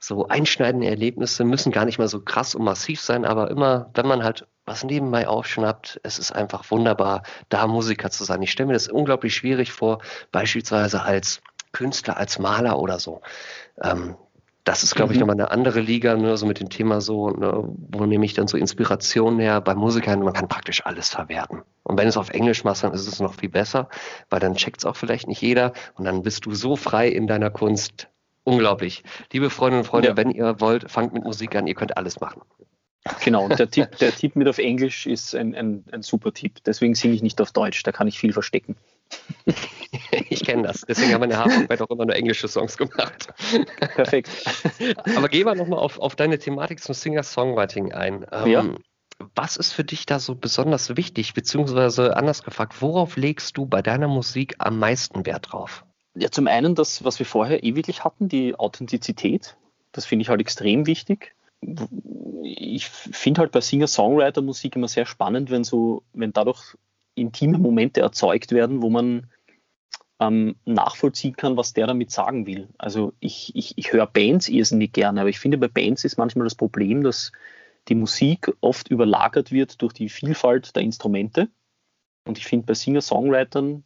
so 0.00 0.26
einschneidende 0.28 0.88
Erlebnisse 0.88 1.44
müssen 1.44 1.70
gar 1.72 1.84
nicht 1.84 1.98
mal 1.98 2.08
so 2.08 2.20
krass 2.20 2.54
und 2.54 2.64
massiv 2.64 3.00
sein, 3.00 3.26
aber 3.26 3.50
immer, 3.50 3.90
wenn 3.94 4.06
man 4.06 4.24
halt 4.24 4.46
was 4.64 4.82
nebenbei 4.82 5.28
aufschnappt, 5.28 6.00
es 6.02 6.18
ist 6.18 6.32
einfach 6.32 6.70
wunderbar, 6.70 7.22
da 7.50 7.66
Musiker 7.66 8.10
zu 8.10 8.24
sein. 8.24 8.40
Ich 8.40 8.50
stelle 8.50 8.68
mir 8.68 8.72
das 8.72 8.88
unglaublich 8.88 9.34
schwierig 9.34 9.72
vor, 9.72 10.00
beispielsweise 10.32 11.02
als 11.02 11.42
Künstler, 11.72 12.16
als 12.16 12.38
Maler 12.38 12.78
oder 12.78 12.98
so. 12.98 13.20
Ähm, 13.82 14.16
das 14.64 14.82
ist, 14.82 14.94
glaube 14.94 15.12
ich, 15.12 15.18
mhm. 15.18 15.26
nochmal 15.26 15.36
eine 15.36 15.50
andere 15.50 15.80
Liga, 15.80 16.16
ne, 16.16 16.36
so 16.36 16.46
mit 16.46 16.60
dem 16.60 16.68
Thema 16.68 17.00
so, 17.00 17.30
ne, 17.30 17.64
wo 17.90 18.06
nehme 18.06 18.24
ich 18.24 18.34
dann 18.34 18.46
so 18.46 18.56
Inspiration 18.56 19.38
her? 19.38 19.60
Bei 19.60 19.74
Musikern, 19.74 20.20
man 20.20 20.32
kann 20.32 20.48
praktisch 20.48 20.84
alles 20.86 21.08
verwerten. 21.08 21.62
Und 21.82 21.98
wenn 21.98 22.08
es 22.08 22.16
auf 22.16 22.30
Englisch 22.30 22.64
machst, 22.64 22.84
dann 22.84 22.92
ist 22.92 23.06
es 23.06 23.20
noch 23.20 23.34
viel 23.34 23.48
besser, 23.48 23.88
weil 24.28 24.40
dann 24.40 24.54
checkt 24.54 24.78
es 24.78 24.86
auch 24.86 24.96
vielleicht 24.96 25.28
nicht 25.28 25.42
jeder 25.42 25.72
und 25.94 26.04
dann 26.04 26.22
bist 26.22 26.46
du 26.46 26.54
so 26.54 26.76
frei 26.76 27.08
in 27.08 27.26
deiner 27.26 27.50
Kunst, 27.50 28.08
unglaublich. 28.50 29.02
Liebe 29.32 29.50
Freundinnen 29.50 29.82
und 29.82 29.86
Freunde, 29.86 30.08
ja. 30.08 30.16
wenn 30.16 30.30
ihr 30.30 30.60
wollt, 30.60 30.90
fangt 30.90 31.12
mit 31.12 31.24
Musik 31.24 31.54
an, 31.56 31.66
ihr 31.66 31.74
könnt 31.74 31.96
alles 31.96 32.20
machen. 32.20 32.42
Genau, 33.24 33.44
und 33.44 33.58
der 33.58 33.70
Tipp, 33.70 33.96
der 34.00 34.14
Tipp 34.14 34.36
mit 34.36 34.48
auf 34.48 34.58
Englisch 34.58 35.06
ist 35.06 35.34
ein, 35.34 35.54
ein, 35.54 35.84
ein 35.92 36.02
super 36.02 36.32
Tipp. 36.32 36.58
Deswegen 36.64 36.94
singe 36.94 37.14
ich 37.14 37.22
nicht 37.22 37.40
auf 37.40 37.52
Deutsch, 37.52 37.82
da 37.82 37.92
kann 37.92 38.08
ich 38.08 38.18
viel 38.18 38.32
verstecken. 38.32 38.76
Ich 40.28 40.44
kenne 40.44 40.62
das. 40.62 40.82
Deswegen 40.82 41.12
haben 41.12 41.20
meine 41.20 41.36
Hafenarbeit 41.36 41.82
auch 41.82 41.90
immer 41.90 42.06
nur 42.06 42.14
englische 42.14 42.46
Songs 42.46 42.76
gemacht. 42.76 43.26
Perfekt. 43.96 44.30
Aber 45.16 45.28
gehen 45.28 45.44
wir 45.44 45.56
nochmal 45.56 45.80
auf, 45.80 45.98
auf 45.98 46.14
deine 46.14 46.38
Thematik 46.38 46.80
zum 46.80 46.94
Singer-Songwriting 46.94 47.92
ein. 47.92 48.24
Ähm, 48.30 48.46
ja. 48.46 48.64
Was 49.34 49.56
ist 49.56 49.72
für 49.72 49.82
dich 49.82 50.06
da 50.06 50.20
so 50.20 50.36
besonders 50.36 50.96
wichtig, 50.96 51.34
beziehungsweise 51.34 52.16
anders 52.16 52.44
gefragt, 52.44 52.80
worauf 52.80 53.16
legst 53.16 53.56
du 53.56 53.66
bei 53.66 53.82
deiner 53.82 54.06
Musik 54.06 54.54
am 54.58 54.78
meisten 54.78 55.26
Wert 55.26 55.50
drauf? 55.50 55.84
Ja, 56.14 56.30
zum 56.30 56.48
einen 56.48 56.74
das, 56.74 57.04
was 57.04 57.18
wir 57.18 57.26
vorher 57.26 57.62
eh 57.62 57.74
wirklich 57.74 58.04
hatten, 58.04 58.28
die 58.28 58.54
Authentizität. 58.56 59.56
Das 59.92 60.06
finde 60.06 60.22
ich 60.22 60.28
halt 60.28 60.40
extrem 60.40 60.86
wichtig. 60.86 61.34
Ich 62.42 62.88
finde 62.88 63.42
halt 63.42 63.52
bei 63.52 63.60
Singer-Songwriter-Musik 63.60 64.76
immer 64.76 64.88
sehr 64.88 65.06
spannend, 65.06 65.50
wenn 65.50 65.62
so, 65.62 66.02
wenn 66.12 66.32
dadurch 66.32 66.76
intime 67.14 67.58
Momente 67.58 68.00
erzeugt 68.00 68.52
werden, 68.52 68.82
wo 68.82 68.90
man 68.90 69.28
ähm, 70.20 70.56
nachvollziehen 70.64 71.36
kann, 71.36 71.56
was 71.56 71.72
der 71.72 71.86
damit 71.86 72.10
sagen 72.10 72.46
will. 72.46 72.68
Also 72.78 73.12
ich, 73.20 73.54
ich, 73.54 73.76
ich 73.76 73.92
höre 73.92 74.06
Bands 74.06 74.48
irrsinnig 74.48 74.92
gerne, 74.92 75.20
aber 75.20 75.30
ich 75.30 75.38
finde 75.38 75.58
bei 75.58 75.68
Bands 75.68 76.04
ist 76.04 76.18
manchmal 76.18 76.44
das 76.44 76.54
Problem, 76.54 77.02
dass 77.02 77.32
die 77.88 77.94
Musik 77.94 78.52
oft 78.60 78.88
überlagert 78.88 79.50
wird 79.50 79.80
durch 79.82 79.92
die 79.92 80.08
Vielfalt 80.08 80.76
der 80.76 80.82
Instrumente. 80.82 81.48
Und 82.26 82.38
ich 82.38 82.46
finde 82.46 82.66
bei 82.66 82.74
Singer-Songwritern 82.74 83.84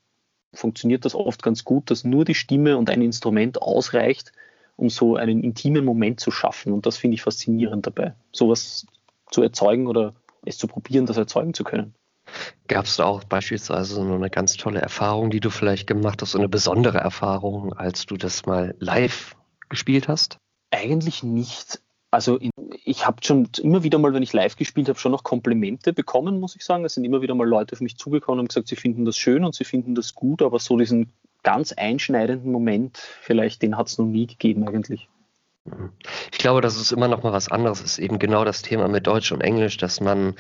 funktioniert 0.55 1.05
das 1.05 1.15
oft 1.15 1.43
ganz 1.43 1.65
gut, 1.65 1.91
dass 1.91 2.05
nur 2.05 2.25
die 2.25 2.35
Stimme 2.35 2.77
und 2.77 2.91
ein 2.91 3.03
Instrument 3.03 3.61
ausreicht, 3.61 4.33
um 4.77 4.89
so 4.91 5.17
einen 5.17 5.43
intimen 5.43 5.85
Moment 5.85 6.21
zu 6.21 6.31
schaffen. 6.31 6.73
Und 6.73 6.87
das 6.87 6.97
finde 6.97 7.17
ich 7.17 7.23
faszinierend 7.23 7.87
dabei, 7.87 8.15
sowas 8.33 8.87
zu 9.31 9.43
erzeugen 9.43 9.87
oder 9.87 10.15
es 10.45 10.59
zu 10.59 10.67
probieren, 10.67 11.07
das 11.07 11.17
erzeugen 11.17 11.55
zu 11.55 11.65
können. 11.65 11.95
Gab 12.69 12.87
es 12.87 12.97
da 12.97 13.05
auch 13.05 13.25
beispielsweise 13.25 13.95
so 13.95 14.03
eine 14.03 14.31
ganz 14.31 14.57
tolle 14.57 14.81
Erfahrung, 14.81 15.31
die 15.31 15.41
du 15.41 15.51
vielleicht 15.51 15.87
gemacht 15.87 16.23
hast, 16.23 16.33
so 16.33 16.39
eine 16.39 16.49
besondere 16.49 16.99
Erfahrung, 16.99 17.73
als 17.75 18.07
du 18.07 18.17
das 18.17 18.47
mal 18.47 18.75
live 18.79 19.37
gespielt 19.69 20.09
hast? 20.09 20.39
Eigentlich 20.71 21.23
nicht. 21.23 21.81
Also 22.15 22.37
in, 22.37 22.53
ich 22.85 23.09
habe 23.09 23.17
schon 23.25 23.49
immer 23.61 23.83
wieder 23.83 23.99
mal, 23.99 24.15
wenn 24.15 24.23
ich 24.23 24.33
live 24.33 24.55
gespielt 24.55 24.89
habe, 24.89 25.01
schon 25.01 25.11
noch 25.11 25.25
Komplimente 25.25 25.93
bekommen, 25.93 26.39
muss 26.39 26.55
ich 26.55 26.65
sagen. 26.65 26.85
Es 26.85 26.95
sind 26.95 27.05
immer 27.05 27.23
wieder 27.23 27.35
mal 27.35 27.49
Leute 27.49 27.73
auf 27.73 27.81
mich 27.81 27.97
zugekommen 27.97 28.39
und 28.39 28.49
gesagt, 28.51 28.69
sie 28.69 28.77
finden 28.77 29.05
das 29.05 29.19
schön 29.19 29.45
und 29.45 29.57
sie 29.57 29.65
finden 29.65 29.97
das 29.97 30.15
gut, 30.15 30.41
aber 30.41 30.61
so 30.61 30.79
diesen 30.79 31.13
ganz 31.43 31.73
einschneidenden 31.73 32.53
Moment, 32.53 32.99
vielleicht 32.99 33.63
den 33.63 33.77
hat 33.77 33.89
es 33.89 33.99
noch 33.99 34.07
nie 34.07 34.29
gegeben 34.29 34.69
eigentlich. 34.69 35.09
Ich 36.31 36.39
glaube, 36.39 36.61
dass 36.61 36.77
es 36.77 36.93
immer 36.93 37.09
noch 37.09 37.23
mal 37.23 37.33
was 37.33 37.49
anderes 37.49 37.81
ist. 37.81 37.99
Eben 37.99 38.19
genau 38.19 38.45
das 38.45 38.61
Thema 38.61 38.87
mit 38.87 39.07
Deutsch 39.07 39.33
und 39.33 39.41
Englisch, 39.41 39.79
dass 39.79 40.01
man 40.01 40.35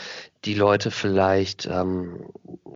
die 0.45 0.55
Leute 0.55 0.91
vielleicht 0.91 1.67
ähm, 1.67 2.27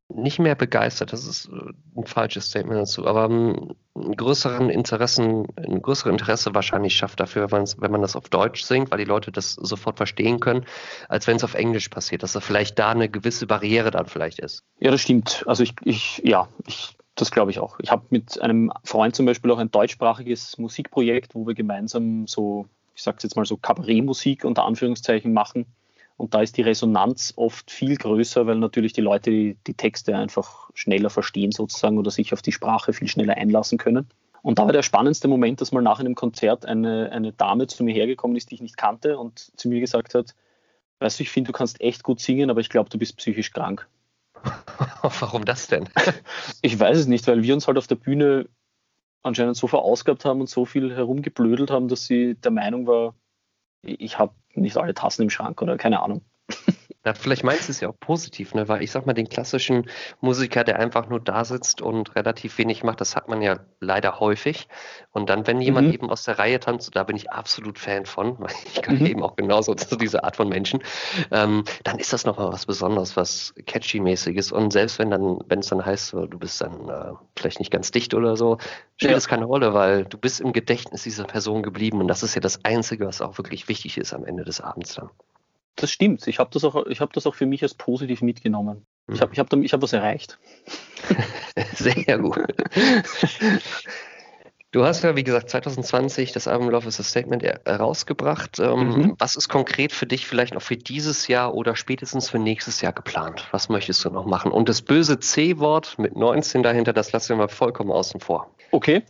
nicht 0.08 0.38
mehr 0.38 0.54
begeistert. 0.54 1.12
Das 1.12 1.26
ist 1.26 1.50
äh, 1.50 1.72
ein 1.98 2.06
falsches 2.06 2.46
Statement 2.46 2.80
dazu, 2.80 3.06
aber 3.06 3.26
ähm, 3.26 3.74
einen 3.94 4.16
größeren 4.16 4.70
Interessen, 4.70 5.46
ein 5.56 5.82
größeres 5.82 6.10
Interesse 6.10 6.54
wahrscheinlich 6.54 6.96
schafft 6.96 7.20
dafür, 7.20 7.50
wenn 7.50 7.90
man 7.90 8.00
das 8.00 8.16
auf 8.16 8.30
Deutsch 8.30 8.62
singt, 8.62 8.90
weil 8.90 8.98
die 8.98 9.04
Leute 9.04 9.30
das 9.30 9.52
sofort 9.52 9.98
verstehen 9.98 10.40
können, 10.40 10.64
als 11.08 11.26
wenn 11.26 11.36
es 11.36 11.44
auf 11.44 11.54
Englisch 11.54 11.88
passiert, 11.88 12.22
dass 12.22 12.32
da 12.32 12.40
vielleicht 12.40 12.78
da 12.78 12.90
eine 12.90 13.10
gewisse 13.10 13.46
Barriere 13.46 13.90
dann 13.90 14.06
vielleicht 14.06 14.38
ist. 14.38 14.64
Ja, 14.80 14.90
das 14.90 15.02
stimmt. 15.02 15.44
Also 15.46 15.62
ich, 15.62 15.74
ich 15.84 16.22
ja, 16.24 16.48
ich 16.66 16.96
das 17.20 17.30
glaube 17.30 17.50
ich 17.50 17.58
auch. 17.58 17.78
Ich 17.80 17.90
habe 17.90 18.06
mit 18.10 18.40
einem 18.40 18.72
Freund 18.84 19.14
zum 19.16 19.26
Beispiel 19.26 19.50
auch 19.50 19.58
ein 19.58 19.70
deutschsprachiges 19.70 20.58
Musikprojekt, 20.58 21.34
wo 21.34 21.46
wir 21.46 21.54
gemeinsam 21.54 22.26
so, 22.26 22.66
ich 22.94 23.02
sage 23.02 23.18
jetzt 23.22 23.36
mal 23.36 23.44
so 23.44 23.56
Kabarettmusik 23.56 24.44
unter 24.44 24.64
Anführungszeichen 24.64 25.32
machen. 25.32 25.66
Und 26.16 26.34
da 26.34 26.42
ist 26.42 26.56
die 26.56 26.62
Resonanz 26.62 27.32
oft 27.36 27.70
viel 27.70 27.96
größer, 27.96 28.46
weil 28.46 28.56
natürlich 28.56 28.92
die 28.92 29.00
Leute 29.00 29.30
die, 29.30 29.56
die 29.66 29.74
Texte 29.74 30.16
einfach 30.16 30.70
schneller 30.74 31.10
verstehen 31.10 31.52
sozusagen 31.52 31.98
oder 31.98 32.10
sich 32.10 32.32
auf 32.32 32.42
die 32.42 32.52
Sprache 32.52 32.92
viel 32.92 33.08
schneller 33.08 33.36
einlassen 33.36 33.78
können. 33.78 34.08
Und 34.42 34.58
da 34.58 34.64
war 34.64 34.72
der 34.72 34.82
spannendste 34.82 35.28
Moment, 35.28 35.60
dass 35.60 35.72
mal 35.72 35.82
nach 35.82 36.00
einem 36.00 36.14
Konzert 36.14 36.66
eine, 36.66 37.10
eine 37.12 37.32
Dame 37.32 37.66
zu 37.66 37.84
mir 37.84 37.94
hergekommen 37.94 38.36
ist, 38.36 38.50
die 38.50 38.56
ich 38.56 38.62
nicht 38.62 38.76
kannte 38.76 39.18
und 39.18 39.38
zu 39.56 39.68
mir 39.68 39.80
gesagt 39.80 40.14
hat, 40.14 40.34
weißt 41.00 41.18
du, 41.18 41.22
ich 41.22 41.30
finde, 41.30 41.48
du 41.48 41.52
kannst 41.52 41.80
echt 41.80 42.02
gut 42.02 42.20
singen, 42.20 42.50
aber 42.50 42.60
ich 42.60 42.68
glaube, 42.68 42.90
du 42.90 42.98
bist 42.98 43.16
psychisch 43.16 43.52
krank. 43.52 43.88
Warum 45.20 45.44
das 45.44 45.66
denn? 45.66 45.88
Ich 46.62 46.78
weiß 46.78 46.98
es 46.98 47.06
nicht, 47.06 47.26
weil 47.26 47.42
wir 47.42 47.54
uns 47.54 47.66
halt 47.66 47.78
auf 47.78 47.86
der 47.86 47.96
Bühne 47.96 48.48
anscheinend 49.22 49.56
so 49.56 49.66
verausgabt 49.66 50.24
haben 50.24 50.40
und 50.40 50.48
so 50.48 50.64
viel 50.64 50.94
herumgeblödelt 50.94 51.70
haben, 51.70 51.88
dass 51.88 52.06
sie 52.06 52.34
der 52.34 52.50
Meinung 52.50 52.86
war, 52.86 53.14
ich 53.82 54.18
habe 54.18 54.34
nicht 54.54 54.76
alle 54.76 54.94
Tassen 54.94 55.22
im 55.22 55.30
Schrank 55.30 55.62
oder 55.62 55.76
keine 55.76 56.00
Ahnung. 56.00 56.22
Ja, 57.04 57.14
vielleicht 57.14 57.44
meinst 57.44 57.68
du 57.68 57.72
es 57.72 57.80
ja 57.80 57.88
auch 57.88 57.98
positiv, 58.00 58.54
ne? 58.54 58.68
weil 58.68 58.82
ich 58.82 58.90
sag 58.90 59.06
mal, 59.06 59.12
den 59.12 59.28
klassischen 59.28 59.88
Musiker, 60.20 60.64
der 60.64 60.80
einfach 60.80 61.08
nur 61.08 61.20
da 61.20 61.44
sitzt 61.44 61.80
und 61.80 62.16
relativ 62.16 62.58
wenig 62.58 62.82
macht, 62.82 63.00
das 63.00 63.14
hat 63.14 63.28
man 63.28 63.40
ja 63.40 63.60
leider 63.78 64.18
häufig. 64.18 64.66
Und 65.12 65.30
dann, 65.30 65.46
wenn 65.46 65.60
jemand 65.60 65.88
mhm. 65.88 65.94
eben 65.94 66.10
aus 66.10 66.24
der 66.24 66.40
Reihe 66.40 66.58
tanzt, 66.58 66.96
da 66.96 67.04
bin 67.04 67.14
ich 67.14 67.30
absolut 67.30 67.78
Fan 67.78 68.04
von, 68.04 68.36
weil 68.40 68.52
ich 68.74 68.82
kann 68.82 68.98
mhm. 68.98 69.06
eben 69.06 69.22
auch 69.22 69.36
genauso 69.36 69.74
zu 69.74 69.94
dieser 69.94 70.24
Art 70.24 70.34
von 70.34 70.48
Menschen, 70.48 70.82
ähm, 71.30 71.62
dann 71.84 72.00
ist 72.00 72.12
das 72.12 72.26
nochmal 72.26 72.52
was 72.52 72.66
Besonderes, 72.66 73.16
was 73.16 73.54
Catchy-mäßiges. 73.66 74.50
Und 74.50 74.72
selbst 74.72 74.98
wenn 74.98 75.10
dann, 75.10 75.38
wenn 75.46 75.60
es 75.60 75.68
dann 75.68 75.86
heißt, 75.86 76.12
du 76.12 76.38
bist 76.38 76.60
dann 76.60 76.88
äh, 76.88 77.12
vielleicht 77.36 77.60
nicht 77.60 77.70
ganz 77.70 77.92
dicht 77.92 78.12
oder 78.12 78.36
so, 78.36 78.58
spielt 78.96 79.16
es 79.16 79.26
ja. 79.26 79.30
keine 79.30 79.44
Rolle, 79.44 79.72
weil 79.72 80.04
du 80.04 80.18
bist 80.18 80.40
im 80.40 80.52
Gedächtnis 80.52 81.04
dieser 81.04 81.24
Person 81.24 81.62
geblieben. 81.62 82.00
Und 82.00 82.08
das 82.08 82.24
ist 82.24 82.34
ja 82.34 82.40
das 82.40 82.64
Einzige, 82.64 83.06
was 83.06 83.22
auch 83.22 83.38
wirklich 83.38 83.68
wichtig 83.68 83.98
ist 83.98 84.12
am 84.12 84.24
Ende 84.24 84.44
des 84.44 84.60
Abends 84.60 84.94
dann. 84.94 85.10
Das 85.78 85.92
stimmt. 85.92 86.26
Ich 86.26 86.40
habe 86.40 86.50
das, 86.52 86.64
auch, 86.64 86.74
hab 86.74 87.12
das 87.12 87.26
auch 87.26 87.36
für 87.36 87.46
mich 87.46 87.62
als 87.62 87.74
positiv 87.74 88.20
mitgenommen. 88.20 88.84
Ich 89.10 89.20
habe 89.20 89.32
ich 89.32 89.38
hab, 89.38 89.52
ich 89.52 89.72
hab 89.72 89.80
was 89.80 89.92
erreicht. 89.92 90.38
Sehr 91.74 92.18
gut. 92.18 92.36
Du 94.72 94.84
hast 94.84 95.02
ja, 95.02 95.14
wie 95.14 95.22
gesagt, 95.22 95.48
2020 95.50 96.32
das 96.32 96.48
Album 96.48 96.68
Love 96.68 96.88
is 96.88 96.98
a 96.98 97.04
Statement 97.04 97.42
herausgebracht. 97.42 98.58
Ähm, 98.58 98.88
mhm. 98.88 99.14
Was 99.18 99.36
ist 99.36 99.48
konkret 99.48 99.92
für 99.92 100.06
dich 100.06 100.26
vielleicht 100.26 100.52
noch 100.52 100.62
für 100.62 100.76
dieses 100.76 101.28
Jahr 101.28 101.54
oder 101.54 101.76
spätestens 101.76 102.28
für 102.28 102.40
nächstes 102.40 102.80
Jahr 102.80 102.92
geplant? 102.92 103.46
Was 103.52 103.68
möchtest 103.68 104.04
du 104.04 104.10
noch 104.10 104.26
machen? 104.26 104.50
Und 104.50 104.68
das 104.68 104.82
böse 104.82 105.20
C-Wort 105.20 105.96
mit 105.98 106.16
19 106.16 106.64
dahinter, 106.64 106.92
das 106.92 107.12
lassen 107.12 107.30
wir 107.30 107.36
mal 107.36 107.48
vollkommen 107.48 107.92
außen 107.92 108.20
vor. 108.20 108.50
Okay. 108.72 109.04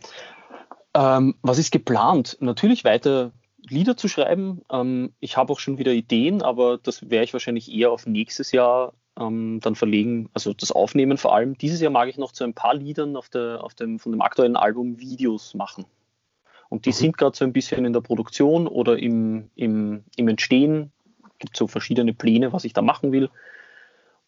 Ähm, 0.93 1.35
was 1.41 1.57
ist 1.57 1.71
geplant? 1.71 2.37
Natürlich 2.39 2.83
weiter 2.83 3.31
Lieder 3.67 3.97
zu 3.97 4.07
schreiben. 4.07 4.61
Ähm, 4.71 5.13
ich 5.19 5.37
habe 5.37 5.53
auch 5.53 5.59
schon 5.59 5.77
wieder 5.77 5.91
Ideen, 5.91 6.41
aber 6.41 6.77
das 6.77 7.09
werde 7.09 7.23
ich 7.23 7.33
wahrscheinlich 7.33 7.71
eher 7.71 7.91
auf 7.91 8.05
nächstes 8.05 8.51
Jahr 8.51 8.93
ähm, 9.17 9.59
dann 9.61 9.75
verlegen, 9.75 10.29
also 10.33 10.53
das 10.53 10.71
Aufnehmen 10.71 11.17
vor 11.17 11.35
allem. 11.35 11.57
Dieses 11.57 11.81
Jahr 11.81 11.91
mag 11.91 12.07
ich 12.09 12.17
noch 12.17 12.31
zu 12.31 12.43
ein 12.43 12.53
paar 12.53 12.73
Liedern 12.73 13.15
auf 13.15 13.29
der, 13.29 13.63
auf 13.63 13.73
dem, 13.73 13.99
von 13.99 14.11
dem 14.11 14.21
aktuellen 14.21 14.55
Album 14.55 14.99
Videos 14.99 15.53
machen. 15.53 15.85
Und 16.69 16.85
die 16.85 16.89
mhm. 16.89 16.93
sind 16.93 17.17
gerade 17.17 17.35
so 17.35 17.45
ein 17.45 17.53
bisschen 17.53 17.85
in 17.85 17.93
der 17.93 18.01
Produktion 18.01 18.67
oder 18.67 18.97
im, 18.97 19.49
im, 19.55 20.03
im 20.15 20.27
Entstehen. 20.27 20.91
Es 21.23 21.39
gibt 21.39 21.57
so 21.57 21.67
verschiedene 21.67 22.13
Pläne, 22.13 22.53
was 22.53 22.65
ich 22.65 22.73
da 22.73 22.81
machen 22.81 23.11
will. 23.11 23.29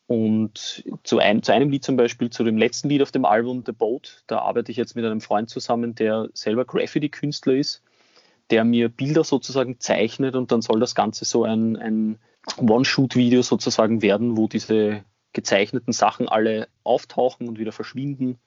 Und 0.07 0.83
zu, 1.03 1.19
ein, 1.19 1.41
zu 1.41 1.53
einem 1.53 1.69
Lied 1.69 1.85
zum 1.85 1.95
Beispiel, 1.95 2.29
zu 2.29 2.43
dem 2.43 2.57
letzten 2.57 2.89
Lied 2.89 3.01
auf 3.01 3.11
dem 3.11 3.23
Album 3.23 3.63
The 3.65 3.71
Boat, 3.71 4.23
da 4.27 4.39
arbeite 4.39 4.71
ich 4.71 4.77
jetzt 4.77 4.95
mit 4.95 5.05
einem 5.05 5.21
Freund 5.21 5.49
zusammen, 5.49 5.95
der 5.95 6.29
selber 6.33 6.65
Graffiti-Künstler 6.65 7.53
ist 7.53 7.81
der 8.51 8.63
mir 8.63 8.89
Bilder 8.89 9.23
sozusagen 9.23 9.79
zeichnet 9.79 10.35
und 10.35 10.51
dann 10.51 10.61
soll 10.61 10.79
das 10.79 10.95
Ganze 10.95 11.25
so 11.25 11.43
ein, 11.43 11.77
ein 11.77 12.19
One-Shoot-Video 12.57 13.41
sozusagen 13.41 14.01
werden, 14.01 14.37
wo 14.37 14.47
diese 14.47 15.03
gezeichneten 15.33 15.93
Sachen 15.93 16.27
alle 16.27 16.67
auftauchen 16.83 17.47
und 17.47 17.57
wieder 17.57 17.71
verschwinden. 17.71 18.37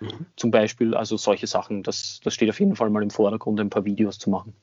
Mhm. 0.00 0.26
Zum 0.36 0.50
Beispiel, 0.50 0.94
also 0.94 1.16
solche 1.16 1.46
Sachen, 1.46 1.82
das, 1.82 2.20
das 2.22 2.34
steht 2.34 2.50
auf 2.50 2.60
jeden 2.60 2.76
Fall 2.76 2.90
mal 2.90 3.02
im 3.02 3.10
Vordergrund, 3.10 3.58
ein 3.60 3.70
paar 3.70 3.84
Videos 3.84 4.18
zu 4.18 4.30
machen. 4.30 4.54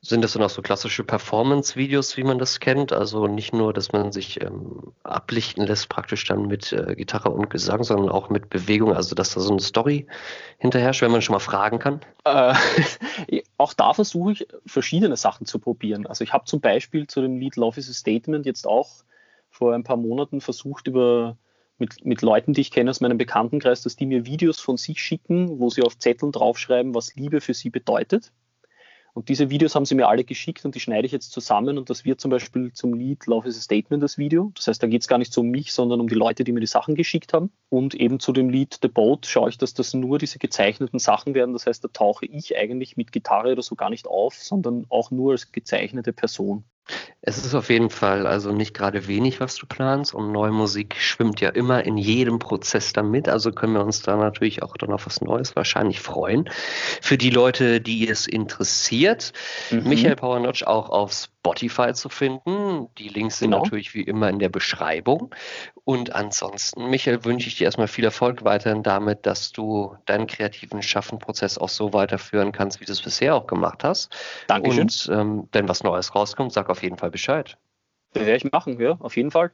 Sind 0.00 0.22
das 0.22 0.34
dann 0.34 0.42
auch 0.42 0.50
so 0.50 0.60
klassische 0.60 1.02
Performance-Videos, 1.04 2.16
wie 2.16 2.24
man 2.24 2.38
das 2.38 2.60
kennt? 2.60 2.92
Also 2.92 3.26
nicht 3.26 3.54
nur, 3.54 3.72
dass 3.72 3.92
man 3.92 4.12
sich 4.12 4.42
ähm, 4.42 4.92
ablichten 5.02 5.66
lässt, 5.66 5.88
praktisch 5.88 6.26
dann 6.26 6.46
mit 6.46 6.72
äh, 6.72 6.94
Gitarre 6.94 7.30
und 7.30 7.48
Gesang, 7.48 7.82
sondern 7.84 8.10
auch 8.10 8.28
mit 8.28 8.50
Bewegung, 8.50 8.92
also 8.92 9.14
dass 9.14 9.34
da 9.34 9.40
so 9.40 9.50
eine 9.50 9.60
Story 9.60 10.06
hinterherrscht, 10.58 11.02
wenn 11.02 11.10
man 11.10 11.22
schon 11.22 11.34
mal 11.34 11.40
fragen 11.40 11.78
kann? 11.78 12.00
Äh, 12.24 12.54
auch 13.56 13.72
da 13.72 13.94
versuche 13.94 14.32
ich 14.32 14.46
verschiedene 14.66 15.16
Sachen 15.16 15.46
zu 15.46 15.58
probieren. 15.58 16.06
Also 16.06 16.22
ich 16.24 16.32
habe 16.32 16.44
zum 16.44 16.60
Beispiel 16.60 17.06
zu 17.06 17.22
dem 17.22 17.38
Lied 17.38 17.56
Love 17.56 17.80
is 17.80 17.88
a 17.88 17.94
Statement 17.94 18.44
jetzt 18.46 18.66
auch 18.66 19.04
vor 19.50 19.74
ein 19.74 19.84
paar 19.84 19.96
Monaten 19.96 20.40
versucht, 20.40 20.86
über 20.88 21.36
mit, 21.78 22.04
mit 22.04 22.22
Leuten, 22.22 22.52
die 22.52 22.60
ich 22.60 22.70
kenne 22.70 22.90
aus 22.90 23.00
meinem 23.00 23.18
Bekanntenkreis, 23.18 23.82
dass 23.82 23.96
die 23.96 24.06
mir 24.06 24.26
Videos 24.26 24.60
von 24.60 24.76
sich 24.76 25.02
schicken, 25.02 25.58
wo 25.58 25.70
sie 25.70 25.82
auf 25.82 25.98
Zetteln 25.98 26.32
draufschreiben, 26.32 26.94
was 26.94 27.14
Liebe 27.14 27.40
für 27.40 27.54
sie 27.54 27.70
bedeutet. 27.70 28.32
Und 29.14 29.28
diese 29.28 29.48
Videos 29.48 29.76
haben 29.76 29.84
sie 29.84 29.94
mir 29.94 30.08
alle 30.08 30.24
geschickt 30.24 30.64
und 30.64 30.74
die 30.74 30.80
schneide 30.80 31.06
ich 31.06 31.12
jetzt 31.12 31.30
zusammen 31.30 31.78
und 31.78 31.88
das 31.88 32.04
wird 32.04 32.20
zum 32.20 32.32
Beispiel 32.32 32.72
zum 32.72 32.94
Lied 32.94 33.26
Love 33.26 33.48
is 33.48 33.56
a 33.56 33.60
Statement 33.60 34.02
das 34.02 34.18
Video. 34.18 34.50
Das 34.56 34.66
heißt, 34.66 34.82
da 34.82 34.88
geht 34.88 35.02
es 35.02 35.08
gar 35.08 35.18
nicht 35.18 35.32
so 35.32 35.42
um 35.42 35.50
mich, 35.50 35.72
sondern 35.72 36.00
um 36.00 36.08
die 36.08 36.16
Leute, 36.16 36.42
die 36.42 36.50
mir 36.50 36.58
die 36.58 36.66
Sachen 36.66 36.96
geschickt 36.96 37.32
haben. 37.32 37.52
Und 37.68 37.94
eben 37.94 38.18
zu 38.18 38.32
dem 38.32 38.50
Lied 38.50 38.80
The 38.82 38.88
Boat 38.88 39.26
schaue 39.26 39.50
ich, 39.50 39.58
dass 39.58 39.72
das 39.72 39.94
nur 39.94 40.18
diese 40.18 40.40
gezeichneten 40.40 40.98
Sachen 40.98 41.34
werden. 41.34 41.52
Das 41.52 41.66
heißt, 41.66 41.84
da 41.84 41.88
tauche 41.88 42.26
ich 42.26 42.56
eigentlich 42.56 42.96
mit 42.96 43.12
Gitarre 43.12 43.52
oder 43.52 43.62
so 43.62 43.76
gar 43.76 43.88
nicht 43.88 44.08
auf, 44.08 44.34
sondern 44.34 44.84
auch 44.88 45.12
nur 45.12 45.30
als 45.30 45.52
gezeichnete 45.52 46.12
Person. 46.12 46.64
Es 47.22 47.38
ist 47.38 47.54
auf 47.54 47.70
jeden 47.70 47.88
Fall 47.88 48.26
also 48.26 48.52
nicht 48.52 48.74
gerade 48.74 49.06
wenig, 49.06 49.40
was 49.40 49.56
du 49.56 49.66
planst 49.66 50.14
und 50.14 50.30
neue 50.30 50.50
Musik 50.50 50.96
schwimmt 50.98 51.40
ja 51.40 51.48
immer 51.48 51.84
in 51.84 51.96
jedem 51.96 52.38
Prozess 52.38 52.92
damit, 52.92 53.28
also 53.28 53.50
können 53.50 53.72
wir 53.72 53.84
uns 53.84 54.02
da 54.02 54.16
natürlich 54.16 54.62
auch 54.62 54.76
dann 54.76 54.92
auf 54.92 55.06
was 55.06 55.22
Neues 55.22 55.56
wahrscheinlich 55.56 56.00
freuen. 56.00 56.50
Für 57.00 57.16
die 57.16 57.30
Leute, 57.30 57.80
die 57.80 58.06
es 58.08 58.26
interessiert, 58.26 59.32
mhm. 59.70 59.88
Michael 59.88 60.16
Powernotch 60.16 60.64
auch 60.64 60.90
auf 60.90 61.28
Spotify 61.44 61.92
zu 61.92 62.08
finden. 62.08 62.88
Die 62.96 63.08
Links 63.08 63.38
sind 63.38 63.50
genau. 63.50 63.62
natürlich 63.62 63.94
wie 63.94 64.00
immer 64.00 64.30
in 64.30 64.38
der 64.38 64.48
Beschreibung. 64.48 65.34
Und 65.84 66.14
ansonsten, 66.14 66.88
Michael, 66.88 67.24
wünsche 67.26 67.48
ich 67.48 67.58
dir 67.58 67.64
erstmal 67.64 67.86
viel 67.86 68.04
Erfolg 68.04 68.44
weiterhin 68.44 68.82
damit, 68.82 69.26
dass 69.26 69.52
du 69.52 69.94
deinen 70.06 70.26
kreativen 70.26 70.82
Schaffenprozess 70.82 71.58
auch 71.58 71.68
so 71.68 71.92
weiterführen 71.92 72.52
kannst, 72.52 72.80
wie 72.80 72.86
du 72.86 72.92
es 72.92 73.02
bisher 73.02 73.34
auch 73.34 73.46
gemacht 73.46 73.84
hast. 73.84 74.10
Dankeschön. 74.46 74.84
Und 74.84 75.10
ähm, 75.12 75.48
wenn 75.52 75.68
was 75.68 75.82
Neues 75.82 76.14
rauskommt, 76.14 76.52
sag 76.52 76.70
auf 76.70 76.82
jeden 76.82 76.96
Fall 76.96 77.10
Bescheid. 77.10 77.58
Das 78.14 78.24
werde 78.24 78.36
ich 78.36 78.50
machen, 78.50 78.80
ja, 78.80 78.96
auf 79.00 79.16
jeden 79.16 79.30
Fall. 79.30 79.50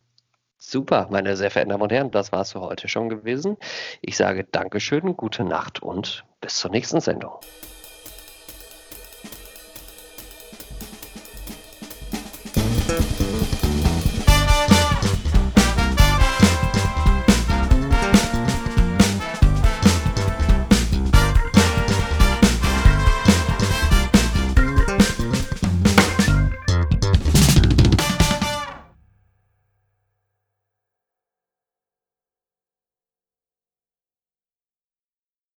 Super, 0.58 1.08
meine 1.10 1.36
sehr 1.36 1.50
verehrten 1.50 1.70
Damen 1.70 1.82
und 1.82 1.90
Herren, 1.90 2.10
das 2.10 2.30
war 2.30 2.42
es 2.42 2.52
für 2.52 2.60
heute 2.60 2.86
schon 2.86 3.08
gewesen. 3.08 3.56
Ich 4.02 4.16
sage 4.16 4.44
Dankeschön, 4.44 5.16
gute 5.16 5.42
Nacht 5.42 5.82
und 5.82 6.24
bis 6.40 6.58
zur 6.58 6.70
nächsten 6.70 7.00
Sendung. 7.00 7.32